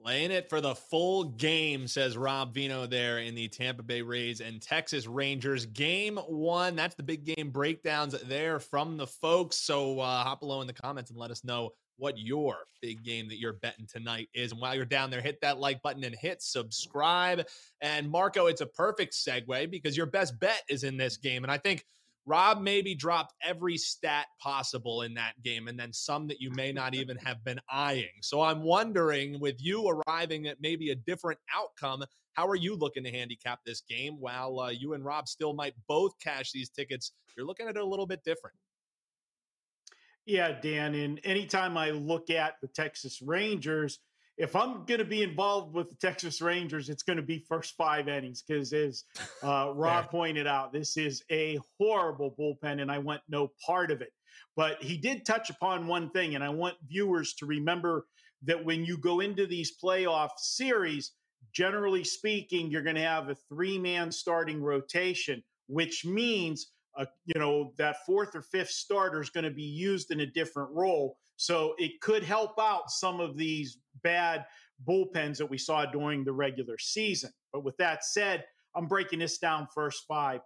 Laying 0.00 0.30
it 0.30 0.48
for 0.48 0.60
the 0.60 0.76
full 0.76 1.24
game, 1.24 1.88
says 1.88 2.16
Rob 2.16 2.54
Veno 2.54 2.88
there 2.88 3.18
in 3.18 3.34
the 3.34 3.48
Tampa 3.48 3.82
Bay 3.82 4.00
Rays 4.00 4.40
and 4.40 4.62
Texas 4.62 5.08
Rangers. 5.08 5.66
Game 5.66 6.18
one. 6.28 6.76
That's 6.76 6.94
the 6.94 7.02
big 7.02 7.24
game 7.24 7.50
breakdowns 7.50 8.14
there 8.22 8.60
from 8.60 8.96
the 8.96 9.08
folks. 9.08 9.56
So 9.56 9.98
uh, 9.98 10.22
hop 10.22 10.40
below 10.40 10.60
in 10.60 10.68
the 10.68 10.72
comments 10.72 11.10
and 11.10 11.18
let 11.18 11.32
us 11.32 11.42
know 11.42 11.70
what 11.96 12.16
your 12.16 12.58
big 12.80 13.02
game 13.02 13.28
that 13.28 13.40
you're 13.40 13.54
betting 13.54 13.86
tonight 13.86 14.28
is. 14.34 14.52
And 14.52 14.60
while 14.60 14.76
you're 14.76 14.84
down 14.84 15.10
there, 15.10 15.20
hit 15.20 15.40
that 15.42 15.58
like 15.58 15.82
button 15.82 16.04
and 16.04 16.14
hit 16.14 16.42
subscribe. 16.42 17.46
And 17.80 18.08
Marco, 18.08 18.46
it's 18.46 18.60
a 18.60 18.66
perfect 18.66 19.14
segue 19.14 19.68
because 19.68 19.96
your 19.96 20.06
best 20.06 20.38
bet 20.38 20.62
is 20.68 20.84
in 20.84 20.96
this 20.96 21.16
game. 21.16 21.42
And 21.42 21.50
I 21.50 21.58
think 21.58 21.84
Rob 22.28 22.60
maybe 22.60 22.94
dropped 22.94 23.32
every 23.42 23.78
stat 23.78 24.26
possible 24.38 25.00
in 25.00 25.14
that 25.14 25.32
game 25.42 25.66
and 25.66 25.80
then 25.80 25.94
some 25.94 26.28
that 26.28 26.42
you 26.42 26.50
may 26.50 26.72
not 26.72 26.94
even 26.94 27.16
have 27.16 27.42
been 27.42 27.58
eyeing. 27.72 28.20
So 28.20 28.42
I'm 28.42 28.62
wondering, 28.62 29.40
with 29.40 29.56
you 29.58 29.88
arriving 29.88 30.46
at 30.46 30.58
maybe 30.60 30.90
a 30.90 30.94
different 30.94 31.38
outcome, 31.56 32.04
how 32.34 32.46
are 32.46 32.54
you 32.54 32.76
looking 32.76 33.02
to 33.04 33.10
handicap 33.10 33.60
this 33.64 33.80
game 33.80 34.20
while 34.20 34.60
uh, 34.60 34.68
you 34.68 34.92
and 34.92 35.02
Rob 35.04 35.26
still 35.26 35.54
might 35.54 35.72
both 35.88 36.12
cash 36.22 36.52
these 36.52 36.68
tickets? 36.68 37.12
You're 37.34 37.46
looking 37.46 37.66
at 37.66 37.76
it 37.76 37.82
a 37.82 37.86
little 37.86 38.06
bit 38.06 38.22
different. 38.24 38.56
Yeah, 40.26 40.60
Dan. 40.60 40.94
And 40.94 41.20
anytime 41.24 41.78
I 41.78 41.92
look 41.92 42.28
at 42.28 42.56
the 42.60 42.68
Texas 42.68 43.22
Rangers, 43.22 44.00
if 44.38 44.54
I'm 44.54 44.84
going 44.84 44.98
to 44.98 45.04
be 45.04 45.22
involved 45.22 45.74
with 45.74 45.90
the 45.90 45.96
Texas 45.96 46.40
Rangers, 46.40 46.88
it's 46.88 47.02
going 47.02 47.16
to 47.16 47.22
be 47.22 47.44
first 47.48 47.76
five 47.76 48.08
innings 48.08 48.42
because, 48.42 48.72
as 48.72 49.04
uh, 49.42 49.72
Rob 49.74 50.08
pointed 50.10 50.46
out, 50.46 50.72
this 50.72 50.96
is 50.96 51.24
a 51.30 51.58
horrible 51.78 52.34
bullpen, 52.38 52.80
and 52.80 52.90
I 52.90 52.98
want 52.98 53.20
no 53.28 53.50
part 53.66 53.90
of 53.90 54.00
it. 54.00 54.12
But 54.56 54.82
he 54.82 54.96
did 54.96 55.26
touch 55.26 55.50
upon 55.50 55.88
one 55.88 56.10
thing, 56.10 56.36
and 56.36 56.44
I 56.44 56.50
want 56.50 56.76
viewers 56.88 57.34
to 57.34 57.46
remember 57.46 58.06
that 58.44 58.64
when 58.64 58.84
you 58.84 58.96
go 58.96 59.20
into 59.20 59.46
these 59.46 59.76
playoff 59.76 60.30
series, 60.36 61.12
generally 61.52 62.04
speaking, 62.04 62.70
you're 62.70 62.82
going 62.82 62.96
to 62.96 63.02
have 63.02 63.28
a 63.28 63.34
three 63.34 63.78
man 63.78 64.12
starting 64.12 64.62
rotation, 64.62 65.42
which 65.66 66.04
means 66.04 66.70
uh, 66.96 67.06
you 67.24 67.40
know 67.40 67.72
that 67.78 68.04
fourth 68.06 68.36
or 68.36 68.42
fifth 68.42 68.70
starter 68.70 69.20
is 69.20 69.30
going 69.30 69.44
to 69.44 69.50
be 69.50 69.62
used 69.62 70.12
in 70.12 70.20
a 70.20 70.26
different 70.26 70.70
role 70.72 71.16
so 71.38 71.74
it 71.78 72.00
could 72.02 72.22
help 72.22 72.58
out 72.60 72.90
some 72.90 73.20
of 73.20 73.36
these 73.36 73.78
bad 74.02 74.44
bullpens 74.86 75.38
that 75.38 75.48
we 75.48 75.56
saw 75.56 75.86
during 75.86 76.24
the 76.24 76.32
regular 76.32 76.76
season. 76.78 77.30
But 77.52 77.64
with 77.64 77.76
that 77.78 78.04
said 78.04 78.44
i'm 78.76 78.86
breaking 78.86 79.20
this 79.20 79.38
down 79.38 79.66
first 79.74 80.04
five. 80.06 80.40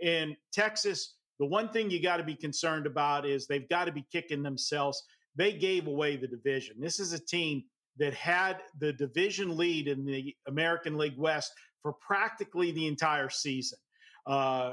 In 0.00 0.36
texas 0.52 1.14
the 1.38 1.46
one 1.46 1.68
thing 1.68 1.90
you 1.90 2.02
got 2.02 2.16
to 2.16 2.24
be 2.24 2.34
concerned 2.34 2.86
about 2.86 3.24
is 3.24 3.46
they've 3.46 3.68
got 3.68 3.84
to 3.84 3.92
be 3.92 4.04
kicking 4.10 4.42
themselves. 4.42 5.02
They 5.36 5.52
gave 5.52 5.86
away 5.86 6.16
the 6.16 6.26
division. 6.26 6.76
This 6.80 6.98
is 6.98 7.12
a 7.12 7.24
team 7.24 7.62
that 7.98 8.14
had 8.14 8.58
the 8.80 8.92
division 8.92 9.56
lead 9.56 9.88
in 9.88 10.04
the 10.04 10.34
american 10.46 10.96
league 10.96 11.18
west 11.18 11.52
for 11.82 11.92
practically 11.94 12.72
the 12.72 12.86
entire 12.86 13.28
season. 13.28 13.78
Uh, 14.26 14.72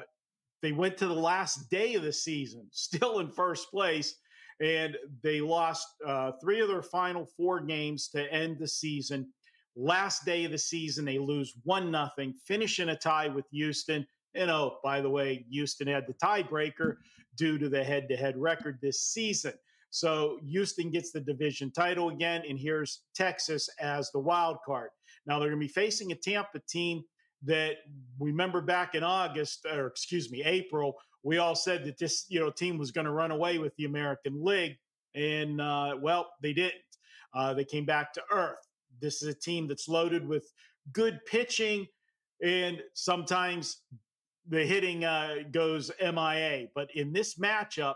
they 0.61 0.71
went 0.71 0.97
to 0.97 1.07
the 1.07 1.13
last 1.13 1.69
day 1.69 1.93
of 1.93 2.03
the 2.03 2.13
season, 2.13 2.67
still 2.71 3.19
in 3.19 3.29
first 3.29 3.69
place, 3.69 4.15
and 4.61 4.95
they 5.23 5.41
lost 5.41 5.87
uh, 6.05 6.31
three 6.41 6.61
of 6.61 6.67
their 6.67 6.81
final 6.81 7.25
four 7.37 7.59
games 7.59 8.07
to 8.09 8.31
end 8.31 8.57
the 8.59 8.67
season. 8.67 9.27
Last 9.75 10.23
day 10.25 10.45
of 10.45 10.51
the 10.51 10.57
season, 10.57 11.03
they 11.05 11.17
lose 11.17 11.53
one 11.63 11.91
nothing, 11.91 12.33
finish 12.45 12.79
in 12.79 12.89
a 12.89 12.95
tie 12.95 13.27
with 13.27 13.45
Houston. 13.51 14.07
And 14.33 14.49
oh, 14.49 14.77
by 14.83 15.01
the 15.01 15.09
way, 15.09 15.45
Houston 15.49 15.87
had 15.87 16.07
the 16.07 16.13
tiebreaker 16.13 16.95
due 17.35 17.57
to 17.57 17.67
the 17.67 17.83
head-to-head 17.83 18.37
record 18.37 18.79
this 18.81 19.01
season. 19.01 19.53
So 19.89 20.39
Houston 20.45 20.91
gets 20.91 21.11
the 21.11 21.21
division 21.21 21.71
title 21.71 22.09
again, 22.09 22.43
and 22.47 22.59
here's 22.59 23.03
Texas 23.13 23.69
as 23.79 24.11
the 24.11 24.19
wild 24.19 24.57
card. 24.65 24.89
Now 25.25 25.39
they're 25.39 25.49
going 25.49 25.61
to 25.61 25.67
be 25.67 25.71
facing 25.71 26.11
a 26.11 26.15
Tampa 26.15 26.59
team 26.67 27.03
that 27.43 27.75
remember 28.19 28.61
back 28.61 28.95
in 28.95 29.03
August, 29.03 29.65
or 29.65 29.87
excuse 29.87 30.31
me, 30.31 30.43
April, 30.43 30.95
we 31.25 31.39
all 31.39 31.55
said 31.55 31.83
that 31.85 31.97
this 31.97 32.25
you 32.29 32.39
know 32.39 32.51
team 32.51 32.77
was 32.77 32.91
going 32.91 33.05
to 33.05 33.11
run 33.11 33.31
away 33.31 33.57
with 33.57 33.75
the 33.75 33.85
American 33.85 34.45
League, 34.45 34.77
and 35.15 35.59
uh, 35.59 35.95
well, 35.99 36.29
they 36.41 36.53
didn't. 36.53 36.75
Uh, 37.33 37.53
they 37.53 37.65
came 37.65 37.83
back 37.83 38.13
to 38.13 38.21
earth. 38.31 38.59
This 39.01 39.21
is 39.21 39.27
a 39.27 39.33
team 39.33 39.67
that's 39.67 39.89
loaded 39.89 40.25
with 40.25 40.53
good 40.93 41.19
pitching, 41.25 41.87
and 42.43 42.81
sometimes 42.93 43.81
the 44.47 44.63
hitting 44.63 45.03
uh, 45.03 45.37
goes 45.51 45.91
MIA. 45.99 46.67
But 46.75 46.89
in 46.93 47.11
this 47.11 47.39
matchup, 47.39 47.95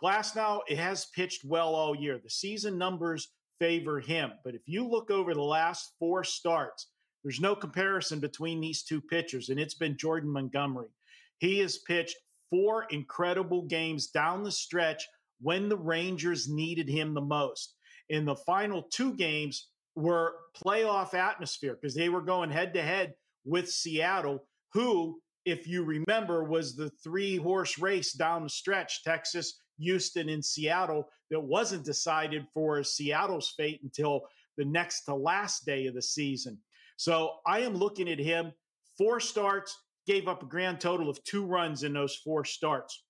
Glasnow 0.00 0.60
it 0.68 0.78
has 0.78 1.06
pitched 1.06 1.44
well 1.46 1.74
all 1.74 1.96
year. 1.96 2.20
The 2.22 2.30
season 2.30 2.76
numbers 2.76 3.28
favor 3.58 4.00
him, 4.00 4.32
but 4.44 4.54
if 4.54 4.68
you 4.68 4.86
look 4.86 5.10
over 5.10 5.32
the 5.34 5.42
last 5.42 5.92
four 5.98 6.22
starts. 6.22 6.88
There's 7.24 7.40
no 7.40 7.56
comparison 7.56 8.20
between 8.20 8.60
these 8.60 8.84
two 8.84 9.00
pitchers, 9.00 9.48
and 9.48 9.58
it's 9.58 9.74
been 9.74 9.96
Jordan 9.96 10.30
Montgomery. 10.30 10.90
He 11.38 11.58
has 11.58 11.78
pitched 11.78 12.14
four 12.50 12.86
incredible 12.90 13.62
games 13.62 14.08
down 14.08 14.42
the 14.42 14.52
stretch 14.52 15.06
when 15.40 15.68
the 15.68 15.76
Rangers 15.76 16.48
needed 16.48 16.88
him 16.88 17.14
the 17.14 17.20
most. 17.20 17.74
In 18.08 18.24
the 18.24 18.36
final 18.36 18.82
two 18.82 19.14
games 19.14 19.68
were 19.94 20.34
playoff 20.56 21.14
atmosphere 21.14 21.76
because 21.80 21.94
they 21.94 22.08
were 22.08 22.22
going 22.22 22.50
head 22.50 22.74
to 22.74 22.82
head 22.82 23.14
with 23.44 23.70
Seattle, 23.70 24.44
who, 24.72 25.20
if 25.44 25.66
you 25.66 25.84
remember, 25.84 26.44
was 26.44 26.76
the 26.76 26.90
three 27.02 27.36
horse 27.36 27.78
race 27.78 28.12
down 28.12 28.42
the 28.42 28.48
stretch 28.48 29.02
Texas, 29.02 29.60
Houston, 29.78 30.28
and 30.28 30.44
Seattle 30.44 31.08
that 31.30 31.40
wasn't 31.40 31.84
decided 31.84 32.46
for 32.52 32.82
Seattle's 32.82 33.54
fate 33.56 33.80
until 33.82 34.22
the 34.56 34.64
next 34.64 35.02
to 35.02 35.14
last 35.14 35.66
day 35.66 35.86
of 35.86 35.94
the 35.94 36.02
season. 36.02 36.58
So 36.96 37.32
I 37.46 37.60
am 37.60 37.74
looking 37.74 38.08
at 38.08 38.18
him. 38.18 38.52
Four 38.96 39.20
starts, 39.20 39.76
gave 40.06 40.28
up 40.28 40.42
a 40.42 40.46
grand 40.46 40.80
total 40.80 41.08
of 41.08 41.22
two 41.24 41.44
runs 41.44 41.82
in 41.82 41.92
those 41.92 42.14
four 42.16 42.44
starts. 42.44 43.04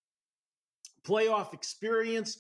Playoff 1.07 1.53
experience, 1.55 2.38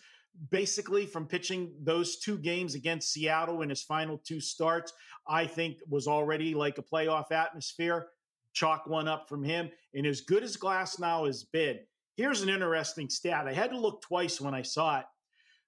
basically 0.50 1.06
from 1.06 1.26
pitching 1.26 1.72
those 1.82 2.18
two 2.18 2.38
games 2.38 2.74
against 2.74 3.12
Seattle 3.12 3.62
in 3.62 3.68
his 3.68 3.82
final 3.82 4.18
two 4.18 4.40
starts, 4.40 4.92
I 5.28 5.46
think 5.46 5.78
was 5.88 6.06
already 6.06 6.54
like 6.54 6.78
a 6.78 6.82
playoff 6.82 7.30
atmosphere. 7.32 8.08
Chalk 8.52 8.86
one 8.86 9.08
up 9.08 9.28
from 9.28 9.44
him. 9.44 9.70
And 9.94 10.06
as 10.06 10.22
good 10.22 10.42
as 10.42 10.56
Glasnow 10.56 11.26
has 11.26 11.44
been, 11.44 11.78
here's 12.16 12.42
an 12.42 12.48
interesting 12.48 13.10
stat. 13.10 13.46
I 13.46 13.52
had 13.52 13.70
to 13.70 13.78
look 13.78 14.02
twice 14.02 14.40
when 14.40 14.54
I 14.54 14.62
saw 14.62 15.00
it. 15.00 15.06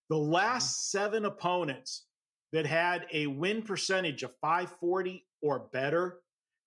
The 0.09 0.17
mm-hmm. 0.17 0.33
last 0.33 0.91
seven 0.91 1.27
opponents 1.27 2.07
that 2.53 2.67
had 2.67 3.07
a 3.13 3.27
win 3.27 3.63
percentage 3.63 4.23
of 4.23 4.35
540 4.41 5.25
or 5.43 5.69
better, 5.73 6.21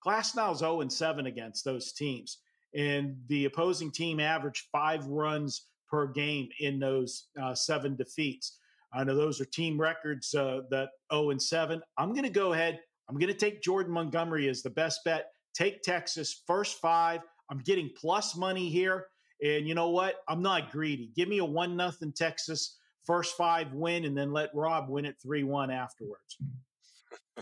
Glasnow's 0.06 0.58
0 0.58 0.80
and 0.80 0.92
7 0.92 1.26
against 1.26 1.64
those 1.64 1.92
teams. 1.92 2.38
And 2.74 3.16
the 3.28 3.44
opposing 3.44 3.90
team 3.90 4.20
averaged 4.20 4.66
five 4.72 5.06
runs 5.06 5.66
per 5.90 6.06
game 6.06 6.48
in 6.60 6.78
those 6.78 7.28
uh, 7.40 7.54
seven 7.54 7.96
defeats. 7.96 8.58
I 8.94 9.04
know 9.04 9.14
those 9.14 9.40
are 9.40 9.46
team 9.46 9.80
records 9.80 10.34
uh, 10.34 10.62
that 10.70 10.90
0 11.12 11.30
and 11.30 11.42
7. 11.42 11.80
I'm 11.98 12.12
going 12.12 12.24
to 12.24 12.30
go 12.30 12.52
ahead. 12.52 12.80
I'm 13.08 13.18
going 13.18 13.32
to 13.32 13.38
take 13.38 13.62
Jordan 13.62 13.92
Montgomery 13.92 14.48
as 14.48 14.62
the 14.62 14.70
best 14.70 15.00
bet. 15.04 15.26
Take 15.54 15.82
Texas 15.82 16.42
first 16.46 16.80
five. 16.80 17.20
I'm 17.50 17.58
getting 17.58 17.90
plus 17.96 18.36
money 18.36 18.70
here. 18.70 19.06
And 19.42 19.66
you 19.66 19.74
know 19.74 19.90
what? 19.90 20.16
I'm 20.28 20.40
not 20.40 20.70
greedy. 20.70 21.12
Give 21.16 21.28
me 21.28 21.38
a 21.38 21.44
one 21.44 21.76
nothing 21.76 22.12
Texas 22.12 22.78
first 23.04 23.36
five 23.36 23.72
win, 23.72 24.04
and 24.04 24.16
then 24.16 24.32
let 24.32 24.54
Rob 24.54 24.88
win 24.88 25.04
it 25.04 25.16
three 25.20 25.42
one 25.42 25.70
afterwards. 25.70 26.38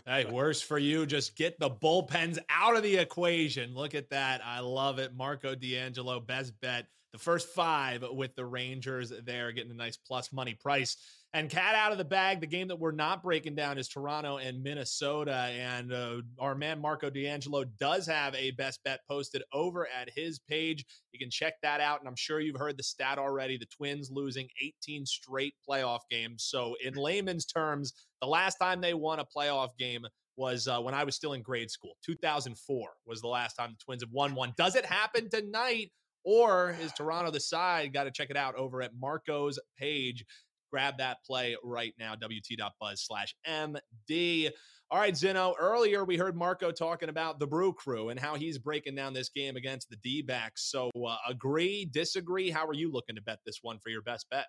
Hey, 0.07 0.25
worse 0.25 0.61
for 0.61 0.79
you. 0.79 1.07
Just 1.07 1.37
get 1.37 1.59
the 1.59 1.71
bullpens 1.71 2.39
out 2.49 2.77
of 2.77 2.83
the 2.83 2.97
equation. 2.97 3.75
Look 3.75 3.95
at 3.95 4.11
that. 4.11 4.41
I 4.45 4.61
love 4.61 4.99
it. 4.99 5.15
Marco 5.15 5.55
D'Angelo, 5.55 6.21
best 6.21 6.53
bet. 6.61 6.87
The 7.13 7.19
first 7.19 7.49
five 7.49 8.05
with 8.13 8.35
the 8.37 8.45
Rangers 8.45 9.13
there, 9.25 9.51
getting 9.53 9.73
a 9.73 9.75
nice 9.75 9.97
plus 9.97 10.33
money 10.33 10.55
price. 10.55 10.97
And 11.33 11.49
cat 11.49 11.77
out 11.77 11.93
of 11.93 11.99
the 11.99 12.05
bag, 12.05 12.41
the 12.41 12.47
game 12.49 12.67
that 12.69 12.81
we're 12.81 12.91
not 12.91 13.23
breaking 13.23 13.55
down 13.55 13.79
is 13.79 13.87
Toronto 13.87 14.39
and 14.39 14.65
Minnesota. 14.65 15.53
And 15.57 15.93
uh, 15.93 16.23
our 16.41 16.57
man 16.57 16.81
Marco 16.81 17.09
D'Angelo 17.09 17.65
does 17.79 18.05
have 18.09 18.35
a 18.35 18.51
best 18.53 18.83
bet 18.83 19.01
posted 19.09 19.45
over 19.53 19.87
at 19.87 20.11
his 20.11 20.41
page. 20.41 20.85
You 21.13 21.21
can 21.21 21.31
check 21.31 21.55
that 21.63 21.81
out. 21.81 22.01
And 22.01 22.09
I'm 22.09 22.17
sure 22.17 22.41
you've 22.41 22.59
heard 22.59 22.77
the 22.77 22.83
stat 22.83 23.19
already 23.19 23.57
the 23.57 23.67
Twins 23.67 24.11
losing 24.11 24.49
18 24.61 25.07
straight 25.07 25.55
playoff 25.69 26.01
games. 26.11 26.49
So, 26.49 26.75
in 26.85 26.95
layman's 26.95 27.47
terms, 27.47 27.93
the 28.21 28.27
last 28.27 28.57
time 28.57 28.81
they 28.81 28.95
won 28.95 29.21
a 29.21 29.25
playoff 29.25 29.77
game 29.79 30.05
was 30.37 30.67
uh, 30.67 30.81
when 30.81 30.95
I 30.95 31.05
was 31.05 31.15
still 31.15 31.35
in 31.35 31.43
grade 31.43 31.71
school. 31.71 31.97
2004 32.05 32.89
was 33.07 33.21
the 33.21 33.29
last 33.29 33.55
time 33.55 33.71
the 33.71 33.85
Twins 33.85 34.03
have 34.03 34.11
won 34.11 34.35
one. 34.35 34.53
Does 34.57 34.75
it 34.75 34.85
happen 34.85 35.31
tonight? 35.31 35.93
Or 36.23 36.77
is 36.83 36.93
Toronto 36.93 37.31
the 37.31 37.41
side? 37.41 37.95
Got 37.95 38.05
to 38.05 38.11
check 38.11 38.29
it 38.29 38.37
out 38.37 38.55
over 38.55 38.83
at 38.83 38.91
Marco's 39.01 39.59
page 39.79 40.25
grab 40.71 40.99
that 40.99 41.19
play 41.25 41.57
right 41.63 41.95
now. 41.99 42.15
WT.buzz 42.15 43.03
slash 43.03 43.35
MD. 43.47 44.51
All 44.91 44.99
right, 44.99 45.15
Zinno. 45.15 45.55
Earlier 45.59 46.05
we 46.05 46.17
heard 46.17 46.37
Marco 46.37 46.73
talking 46.73 47.09
about 47.09 47.39
the 47.39 47.47
Brew 47.47 47.73
Crew 47.73 48.09
and 48.09 48.19
how 48.19 48.35
he's 48.35 48.59
breaking 48.59 48.97
down 48.97 49.13
this 49.13 49.29
game 49.29 49.57
against 49.57 49.89
the 49.89 49.97
D 49.97 50.23
backs. 50.23 50.71
So 50.71 50.91
uh, 51.07 51.17
agree, 51.29 51.89
disagree? 51.93 52.51
How 52.51 52.67
are 52.67 52.75
you 52.75 52.91
looking 52.91 53.17
to 53.17 53.23
bet 53.23 53.39
this 53.47 53.61
one 53.63 53.79
for 53.79 53.91
your 53.91 54.03
best 54.03 54.27
bet? 54.31 54.47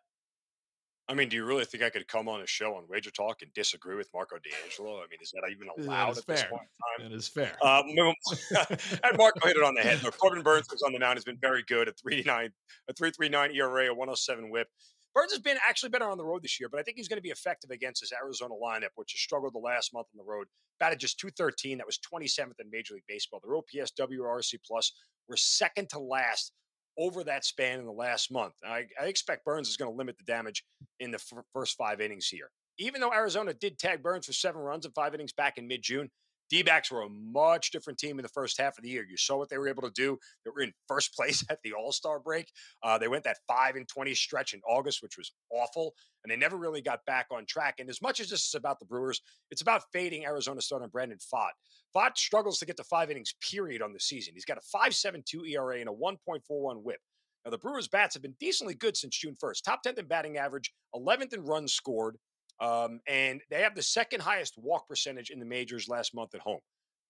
I 1.11 1.13
mean, 1.13 1.27
do 1.27 1.35
you 1.35 1.43
really 1.43 1.65
think 1.65 1.83
I 1.83 1.89
could 1.89 2.07
come 2.07 2.29
on 2.29 2.41
a 2.41 2.47
show 2.47 2.75
on 2.75 2.85
Wager 2.87 3.11
Talk 3.11 3.41
and 3.41 3.53
disagree 3.53 3.95
with 3.95 4.09
Marco 4.13 4.37
D'Angelo? 4.37 4.99
I 4.99 5.07
mean, 5.11 5.19
is 5.21 5.31
that 5.31 5.43
even 5.51 5.67
allowed 5.77 6.17
at 6.17 6.23
fair. 6.23 6.35
this 6.37 6.45
point 6.45 6.61
in 6.61 7.03
time? 7.03 7.11
That 7.11 7.15
is 7.17 7.27
fair. 7.27 7.57
Um, 7.61 7.83
and 9.03 9.17
Marco 9.17 9.45
hit 9.45 9.57
it 9.57 9.63
on 9.63 9.75
the 9.75 9.81
head. 9.81 10.01
Look, 10.03 10.17
Corbin 10.19 10.41
Burnes 10.41 10.67
was 10.71 10.81
on 10.83 10.93
the 10.93 10.99
mound 10.99 11.17
has 11.17 11.25
been 11.25 11.37
very 11.41 11.63
good 11.67 11.89
at 11.89 11.95
3.9, 11.97 12.49
a 12.87 12.93
3.39 12.93 13.55
ERA, 13.55 13.87
a 13.87 13.93
107 13.93 14.49
WHIP. 14.49 14.67
Burnes 15.13 15.31
has 15.31 15.41
been 15.41 15.57
actually 15.67 15.89
better 15.89 16.09
on 16.09 16.17
the 16.17 16.23
road 16.25 16.43
this 16.43 16.59
year, 16.59 16.69
but 16.69 16.79
I 16.79 16.83
think 16.83 16.97
he's 16.97 17.07
going 17.07 17.17
to 17.17 17.23
be 17.23 17.29
effective 17.29 17.69
against 17.69 18.01
his 18.01 18.13
Arizona 18.13 18.53
lineup, 18.53 18.91
which 18.95 19.11
has 19.11 19.19
struggled 19.19 19.53
the 19.53 19.59
last 19.59 19.93
month 19.93 20.07
on 20.13 20.17
the 20.17 20.29
road. 20.29 20.47
Batted 20.79 20.99
just 20.99 21.19
213. 21.19 21.77
That 21.77 21.85
was 21.85 21.99
27th 21.99 22.59
in 22.59 22.69
Major 22.71 22.93
League 22.93 23.03
Baseball. 23.07 23.41
Their 23.43 23.55
OPS, 23.55 23.91
WRC 23.99 24.55
plus 24.65 24.93
were 25.27 25.37
second 25.37 25.89
to 25.89 25.99
last 25.99 26.53
over 26.97 27.23
that 27.23 27.45
span 27.45 27.79
in 27.79 27.85
the 27.85 27.91
last 27.91 28.31
month. 28.31 28.53
I, 28.65 28.85
I 29.01 29.05
expect 29.05 29.45
Burnes 29.45 29.69
is 29.69 29.77
going 29.77 29.91
to 29.91 29.97
limit 29.97 30.17
the 30.17 30.23
damage 30.23 30.63
in 30.99 31.11
the 31.11 31.17
f- 31.17 31.43
first 31.53 31.77
five 31.77 32.01
innings 32.01 32.27
here. 32.27 32.51
Even 32.77 33.01
though 33.01 33.13
Arizona 33.13 33.53
did 33.53 33.77
tag 33.79 34.01
Burnes 34.01 34.25
for 34.25 34.33
seven 34.33 34.61
runs 34.61 34.85
in 34.85 34.91
five 34.91 35.13
innings 35.13 35.33
back 35.33 35.57
in 35.57 35.67
mid 35.67 35.81
June, 35.81 36.09
D 36.51 36.63
backs 36.63 36.91
were 36.91 37.03
a 37.03 37.09
much 37.09 37.71
different 37.71 37.97
team 37.97 38.19
in 38.19 38.23
the 38.23 38.29
first 38.29 38.59
half 38.59 38.77
of 38.77 38.83
the 38.83 38.89
year. 38.89 39.05
You 39.09 39.15
saw 39.15 39.37
what 39.37 39.49
they 39.49 39.57
were 39.57 39.69
able 39.69 39.83
to 39.83 39.91
do. 39.91 40.17
They 40.43 40.51
were 40.53 40.61
in 40.61 40.73
first 40.87 41.15
place 41.15 41.43
at 41.49 41.59
the 41.63 41.71
All 41.73 41.93
Star 41.93 42.19
break. 42.19 42.51
Uh, 42.83 42.97
they 42.97 43.07
went 43.07 43.23
that 43.23 43.37
5 43.47 43.77
and 43.77 43.87
20 43.87 44.13
stretch 44.13 44.53
in 44.53 44.59
August, 44.67 45.01
which 45.01 45.17
was 45.17 45.31
awful. 45.49 45.93
And 46.23 46.31
they 46.31 46.35
never 46.35 46.57
really 46.57 46.81
got 46.81 46.99
back 47.05 47.27
on 47.31 47.45
track. 47.45 47.75
And 47.79 47.89
as 47.89 48.01
much 48.01 48.19
as 48.19 48.29
this 48.29 48.45
is 48.45 48.53
about 48.53 48.79
the 48.79 48.85
Brewers, 48.85 49.21
it's 49.49 49.61
about 49.61 49.83
fading 49.93 50.25
Arizona 50.25 50.61
starter 50.61 50.89
Brandon 50.89 51.17
Pfaadt. 51.17 51.51
Pfaadt 51.95 52.17
struggles 52.17 52.59
to 52.59 52.65
get 52.65 52.77
to 52.77 52.83
five 52.83 53.09
innings, 53.09 53.33
period, 53.49 53.81
on 53.81 53.93
the 53.93 53.99
season. 53.99 54.33
He's 54.35 54.45
got 54.45 54.57
a 54.57 54.77
5.72 54.77 55.49
ERA 55.49 55.79
and 55.79 55.89
a 55.89 55.93
1.41 55.93 56.83
whip. 56.83 56.99
Now, 57.45 57.51
the 57.51 57.57
Brewers' 57.57 57.87
bats 57.87 58.13
have 58.13 58.21
been 58.21 58.35
decently 58.39 58.75
good 58.75 58.95
since 58.95 59.17
June 59.17 59.35
1st. 59.41 59.63
Top 59.63 59.79
10th 59.85 59.97
in 59.97 60.05
batting 60.05 60.37
average, 60.37 60.71
11th 60.95 61.33
in 61.33 61.41
runs 61.43 61.73
scored, 61.73 62.17
um, 62.61 63.01
and 63.07 63.41
they 63.49 63.61
have 63.61 63.75
the 63.75 63.81
second 63.81 64.21
highest 64.21 64.53
walk 64.57 64.87
percentage 64.87 65.31
in 65.31 65.39
the 65.39 65.45
majors 65.45 65.89
last 65.89 66.13
month 66.13 66.35
at 66.35 66.41
home. 66.41 66.59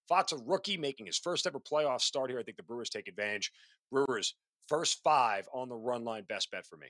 Pfaadt's 0.09 0.31
a 0.31 0.37
rookie 0.37 0.77
making 0.77 1.05
his 1.05 1.17
first 1.17 1.45
ever 1.45 1.59
playoff 1.59 2.01
start 2.01 2.29
here. 2.29 2.39
I 2.39 2.43
think 2.43 2.57
the 2.57 2.63
Brewers 2.63 2.89
take 2.89 3.07
advantage. 3.07 3.51
Brewers 3.91 4.35
first 4.67 4.99
five 5.03 5.47
on 5.53 5.69
the 5.69 5.75
run 5.75 6.03
line, 6.03 6.23
best 6.27 6.49
bet 6.51 6.65
for 6.65 6.77
me. 6.77 6.87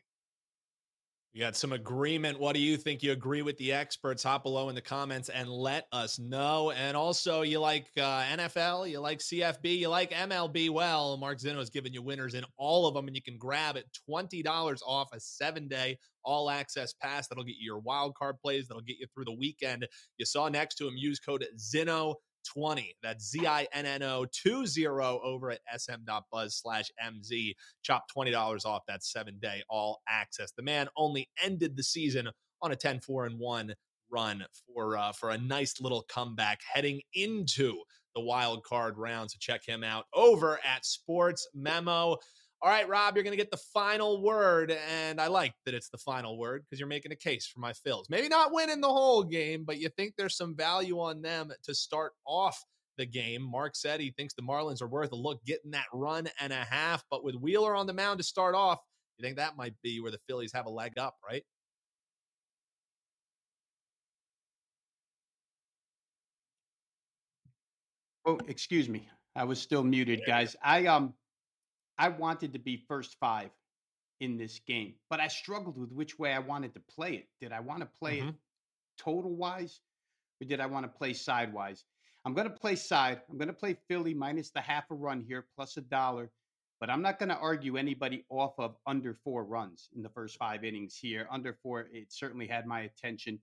You 1.33 1.39
got 1.39 1.55
some 1.55 1.71
agreement. 1.71 2.41
What 2.41 2.55
do 2.55 2.59
you 2.59 2.75
think? 2.75 3.01
You 3.01 3.13
agree 3.13 3.41
with 3.41 3.55
the 3.57 3.71
experts? 3.71 4.21
Hop 4.23 4.43
below 4.43 4.67
in 4.67 4.75
the 4.75 4.81
comments 4.81 5.29
and 5.29 5.47
let 5.47 5.87
us 5.93 6.19
know. 6.19 6.71
And 6.71 6.97
also, 6.97 7.41
you 7.41 7.61
like 7.61 7.87
uh, 7.95 8.23
NFL, 8.23 8.89
you 8.89 8.99
like 8.99 9.19
CFB, 9.19 9.77
you 9.77 9.87
like 9.87 10.11
MLB. 10.11 10.69
Well, 10.69 11.15
Mark 11.15 11.39
Zinno 11.39 11.59
is 11.59 11.69
giving 11.69 11.93
you 11.93 12.01
winners 12.01 12.33
in 12.33 12.43
all 12.57 12.85
of 12.85 12.95
them, 12.95 13.07
and 13.07 13.15
you 13.15 13.21
can 13.21 13.37
grab 13.37 13.77
it 13.77 13.85
$20 14.09 14.43
off 14.85 15.07
a 15.13 15.21
seven 15.21 15.69
day 15.69 15.97
all 16.25 16.49
access 16.49 16.93
pass. 17.01 17.29
That'll 17.29 17.45
get 17.45 17.55
you 17.57 17.65
your 17.65 17.79
wild 17.79 18.13
card 18.15 18.35
plays, 18.43 18.67
that'll 18.67 18.83
get 18.83 18.97
you 18.99 19.07
through 19.13 19.25
the 19.25 19.31
weekend. 19.31 19.87
You 20.17 20.25
saw 20.25 20.49
next 20.49 20.75
to 20.75 20.87
him, 20.87 20.95
use 20.97 21.19
code 21.19 21.45
Zinno 21.57 22.15
20. 22.43 22.95
That's 23.01 23.29
Z 23.29 23.45
I 23.45 23.67
N 23.73 23.85
N 23.85 24.03
O 24.03 24.25
20 24.25 24.85
over 24.87 25.51
at 25.51 25.59
sm.buzz 25.77 26.55
slash 26.55 26.89
MZ. 27.03 27.53
Chop 27.83 28.05
$20 28.15 28.65
off 28.65 28.83
that 28.87 29.03
seven 29.03 29.37
day 29.41 29.63
all 29.69 30.01
access. 30.07 30.51
The 30.51 30.63
man 30.63 30.87
only 30.95 31.29
ended 31.43 31.77
the 31.77 31.83
season 31.83 32.29
on 32.61 32.71
a 32.71 32.75
10 32.75 32.99
4 33.01 33.25
and 33.25 33.39
1 33.39 33.73
run 34.11 34.43
for 34.67 34.97
uh, 34.97 35.11
for 35.13 35.29
a 35.29 35.37
nice 35.37 35.79
little 35.79 36.03
comeback 36.09 36.59
heading 36.73 37.01
into 37.13 37.77
the 38.13 38.21
wild 38.21 38.63
card 38.63 38.97
round. 38.97 39.31
So 39.31 39.37
check 39.39 39.65
him 39.65 39.83
out 39.83 40.05
over 40.13 40.59
at 40.65 40.85
Sports 40.85 41.47
Memo. 41.53 42.17
All 42.63 42.69
right, 42.69 42.87
Rob, 42.87 43.15
you're 43.15 43.23
going 43.23 43.35
to 43.35 43.41
get 43.41 43.49
the 43.49 43.57
final 43.57 44.21
word. 44.21 44.71
And 44.91 45.19
I 45.19 45.27
like 45.27 45.53
that 45.65 45.73
it's 45.73 45.89
the 45.89 45.97
final 45.97 46.37
word 46.37 46.63
because 46.63 46.79
you're 46.79 46.87
making 46.87 47.11
a 47.11 47.15
case 47.15 47.47
for 47.47 47.59
my 47.59 47.73
Phils. 47.73 48.05
Maybe 48.07 48.27
not 48.27 48.53
winning 48.53 48.81
the 48.81 48.87
whole 48.87 49.23
game, 49.23 49.63
but 49.65 49.79
you 49.79 49.89
think 49.89 50.13
there's 50.15 50.37
some 50.37 50.55
value 50.55 50.99
on 50.99 51.23
them 51.23 51.51
to 51.63 51.73
start 51.73 52.13
off 52.25 52.63
the 52.97 53.05
game. 53.07 53.41
Mark 53.41 53.75
said 53.75 53.99
he 53.99 54.11
thinks 54.11 54.35
the 54.35 54.43
Marlins 54.43 54.79
are 54.81 54.87
worth 54.87 55.11
a 55.11 55.15
look 55.15 55.43
getting 55.43 55.71
that 55.71 55.87
run 55.91 56.29
and 56.39 56.53
a 56.53 56.63
half. 56.63 57.03
But 57.09 57.23
with 57.23 57.33
Wheeler 57.35 57.75
on 57.75 57.87
the 57.87 57.93
mound 57.93 58.19
to 58.19 58.23
start 58.23 58.53
off, 58.53 58.79
you 59.17 59.23
think 59.23 59.37
that 59.37 59.57
might 59.57 59.73
be 59.81 59.99
where 59.99 60.11
the 60.11 60.19
Phillies 60.27 60.53
have 60.53 60.67
a 60.67 60.69
leg 60.69 60.99
up, 60.99 61.15
right? 61.27 61.43
Oh, 68.25 68.39
excuse 68.47 68.87
me. 68.87 69.07
I 69.35 69.45
was 69.45 69.59
still 69.59 69.83
muted, 69.83 70.21
guys. 70.27 70.55
I 70.63 70.85
um 70.85 71.13
I 72.01 72.09
wanted 72.09 72.51
to 72.53 72.59
be 72.59 72.77
first 72.77 73.15
five 73.19 73.51
in 74.21 74.35
this 74.35 74.57
game, 74.57 74.95
but 75.11 75.19
I 75.19 75.27
struggled 75.27 75.77
with 75.77 75.91
which 75.91 76.17
way 76.17 76.33
I 76.33 76.39
wanted 76.39 76.73
to 76.73 76.79
play 76.79 77.13
it. 77.13 77.27
Did 77.39 77.51
I 77.51 77.59
want 77.59 77.81
to 77.81 77.85
play 77.85 78.17
Mhm. 78.21 78.29
it 78.29 78.35
total 78.97 79.35
wise 79.35 79.81
or 80.41 80.47
did 80.47 80.59
I 80.59 80.65
want 80.65 80.83
to 80.83 80.97
play 80.97 81.13
sidewise? 81.13 81.85
I'm 82.25 82.33
going 82.33 82.49
to 82.49 82.55
play 82.55 82.75
side. 82.75 83.21
I'm 83.29 83.37
going 83.37 83.49
to 83.49 83.53
play 83.53 83.75
Philly 83.87 84.15
minus 84.15 84.49
the 84.49 84.61
half 84.61 84.89
a 84.89 84.95
run 84.95 85.21
here 85.21 85.47
plus 85.55 85.77
a 85.77 85.81
dollar, 85.81 86.31
but 86.79 86.89
I'm 86.89 87.03
not 87.03 87.19
going 87.19 87.29
to 87.29 87.37
argue 87.37 87.77
anybody 87.77 88.25
off 88.29 88.57
of 88.57 88.77
under 88.87 89.13
four 89.13 89.45
runs 89.45 89.89
in 89.95 90.01
the 90.01 90.09
first 90.09 90.37
five 90.37 90.63
innings 90.63 90.97
here. 90.97 91.27
Under 91.29 91.53
four, 91.53 91.81
it 91.81 92.11
certainly 92.11 92.47
had 92.47 92.65
my 92.65 92.81
attention, 92.81 93.39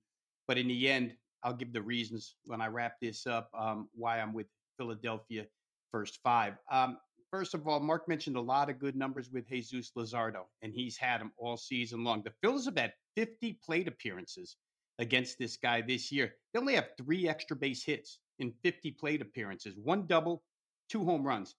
but 0.49 0.59
in 0.59 0.67
the 0.67 0.91
end, 0.91 1.17
I'll 1.45 1.55
give 1.55 1.73
the 1.73 1.83
reasons 1.83 2.35
when 2.47 2.61
I 2.61 2.67
wrap 2.67 2.99
this 3.01 3.25
up 3.25 3.51
um, 3.55 3.89
why 3.93 4.19
I'm 4.21 4.33
with 4.33 4.49
Philadelphia 4.77 5.47
first 5.93 6.21
five. 6.25 6.59
Um, 6.73 6.99
first 7.31 7.55
of 7.55 7.67
all, 7.67 7.81
Mark 7.81 8.09
mentioned 8.09 8.37
a 8.37 8.41
lot 8.41 8.71
of 8.71 8.79
good 8.79 8.97
numbers 8.97 9.31
with 9.31 9.49
Jesus 9.49 9.93
Luzardo, 9.97 10.45
and 10.63 10.73
he's 10.73 10.97
had 10.97 11.21
them 11.21 11.33
all 11.37 11.57
season 11.57 12.05
long. 12.05 12.23
The 12.23 12.33
Phillies 12.43 12.67
have 12.67 12.79
had 12.79 12.93
50 13.17 13.59
plate 13.65 13.89
appearances 13.89 14.57
against 14.99 15.39
this 15.39 15.57
guy 15.57 15.81
this 15.81 16.11
year. 16.11 16.35
They 16.53 16.61
only 16.61 16.75
have 16.75 16.91
three 16.97 17.29
extra 17.29 17.57
base 17.57 17.85
hits 17.85 18.19
in 18.39 18.53
50 18.63 18.93
plate 18.93 19.23
appearances, 19.23 19.75
one 19.83 20.07
double, 20.07 20.43
two 20.89 21.05
home 21.05 21.27
runs. 21.27 21.55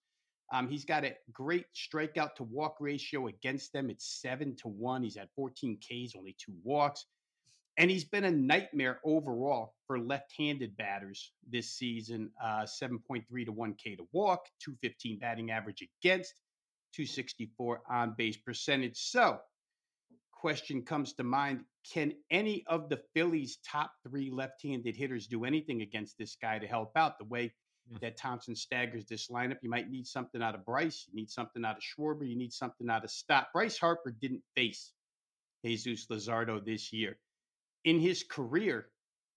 Um, 0.52 0.68
he's 0.68 0.84
got 0.84 1.04
a 1.04 1.16
great 1.32 1.66
strikeout 1.74 2.34
to 2.36 2.42
walk 2.42 2.76
ratio 2.80 3.28
against 3.28 3.72
them. 3.72 3.88
It's 3.88 4.20
seven 4.20 4.56
to 4.56 4.68
one. 4.68 5.02
He's 5.02 5.16
had 5.16 5.28
14 5.36 5.78
Ks, 5.78 6.16
only 6.16 6.36
two 6.38 6.54
walks. 6.64 7.06
And 7.80 7.90
he's 7.90 8.04
been 8.04 8.24
a 8.24 8.30
nightmare 8.30 9.00
overall 9.06 9.72
for 9.86 9.98
left 9.98 10.34
handed 10.36 10.76
batters 10.76 11.32
this 11.48 11.70
season 11.70 12.30
uh, 12.38 12.66
7.3 12.66 13.24
to 13.46 13.52
1K 13.54 13.96
to 13.96 14.06
walk, 14.12 14.44
215 14.62 15.18
batting 15.18 15.50
average 15.50 15.82
against, 16.02 16.34
264 16.94 17.80
on 17.90 18.14
base 18.18 18.36
percentage. 18.36 18.98
So, 18.98 19.38
question 20.30 20.82
comes 20.82 21.14
to 21.14 21.22
mind 21.24 21.64
can 21.90 22.12
any 22.30 22.64
of 22.66 22.90
the 22.90 23.00
Phillies' 23.14 23.56
top 23.66 23.92
three 24.06 24.30
left 24.30 24.62
handed 24.62 24.94
hitters 24.94 25.26
do 25.26 25.46
anything 25.46 25.80
against 25.80 26.18
this 26.18 26.36
guy 26.36 26.58
to 26.58 26.66
help 26.66 26.92
out 26.96 27.18
the 27.18 27.24
way 27.24 27.50
mm. 27.90 27.98
that 28.02 28.18
Thomson 28.18 28.54
staggers 28.54 29.06
this 29.06 29.28
lineup? 29.28 29.56
You 29.62 29.70
might 29.70 29.90
need 29.90 30.06
something 30.06 30.42
out 30.42 30.54
of 30.54 30.66
Bryce, 30.66 31.06
you 31.08 31.14
need 31.14 31.30
something 31.30 31.64
out 31.64 31.78
of 31.78 31.82
Schwarber, 31.82 32.28
you 32.28 32.36
need 32.36 32.52
something 32.52 32.90
out 32.90 33.04
of 33.04 33.10
Stott. 33.10 33.46
Bryce 33.54 33.78
Harper 33.78 34.14
didn't 34.20 34.42
face 34.54 34.92
Jesus 35.64 36.08
Luzardo 36.10 36.62
this 36.62 36.92
year. 36.92 37.16
In 37.84 37.98
his 37.98 38.22
career, 38.22 38.88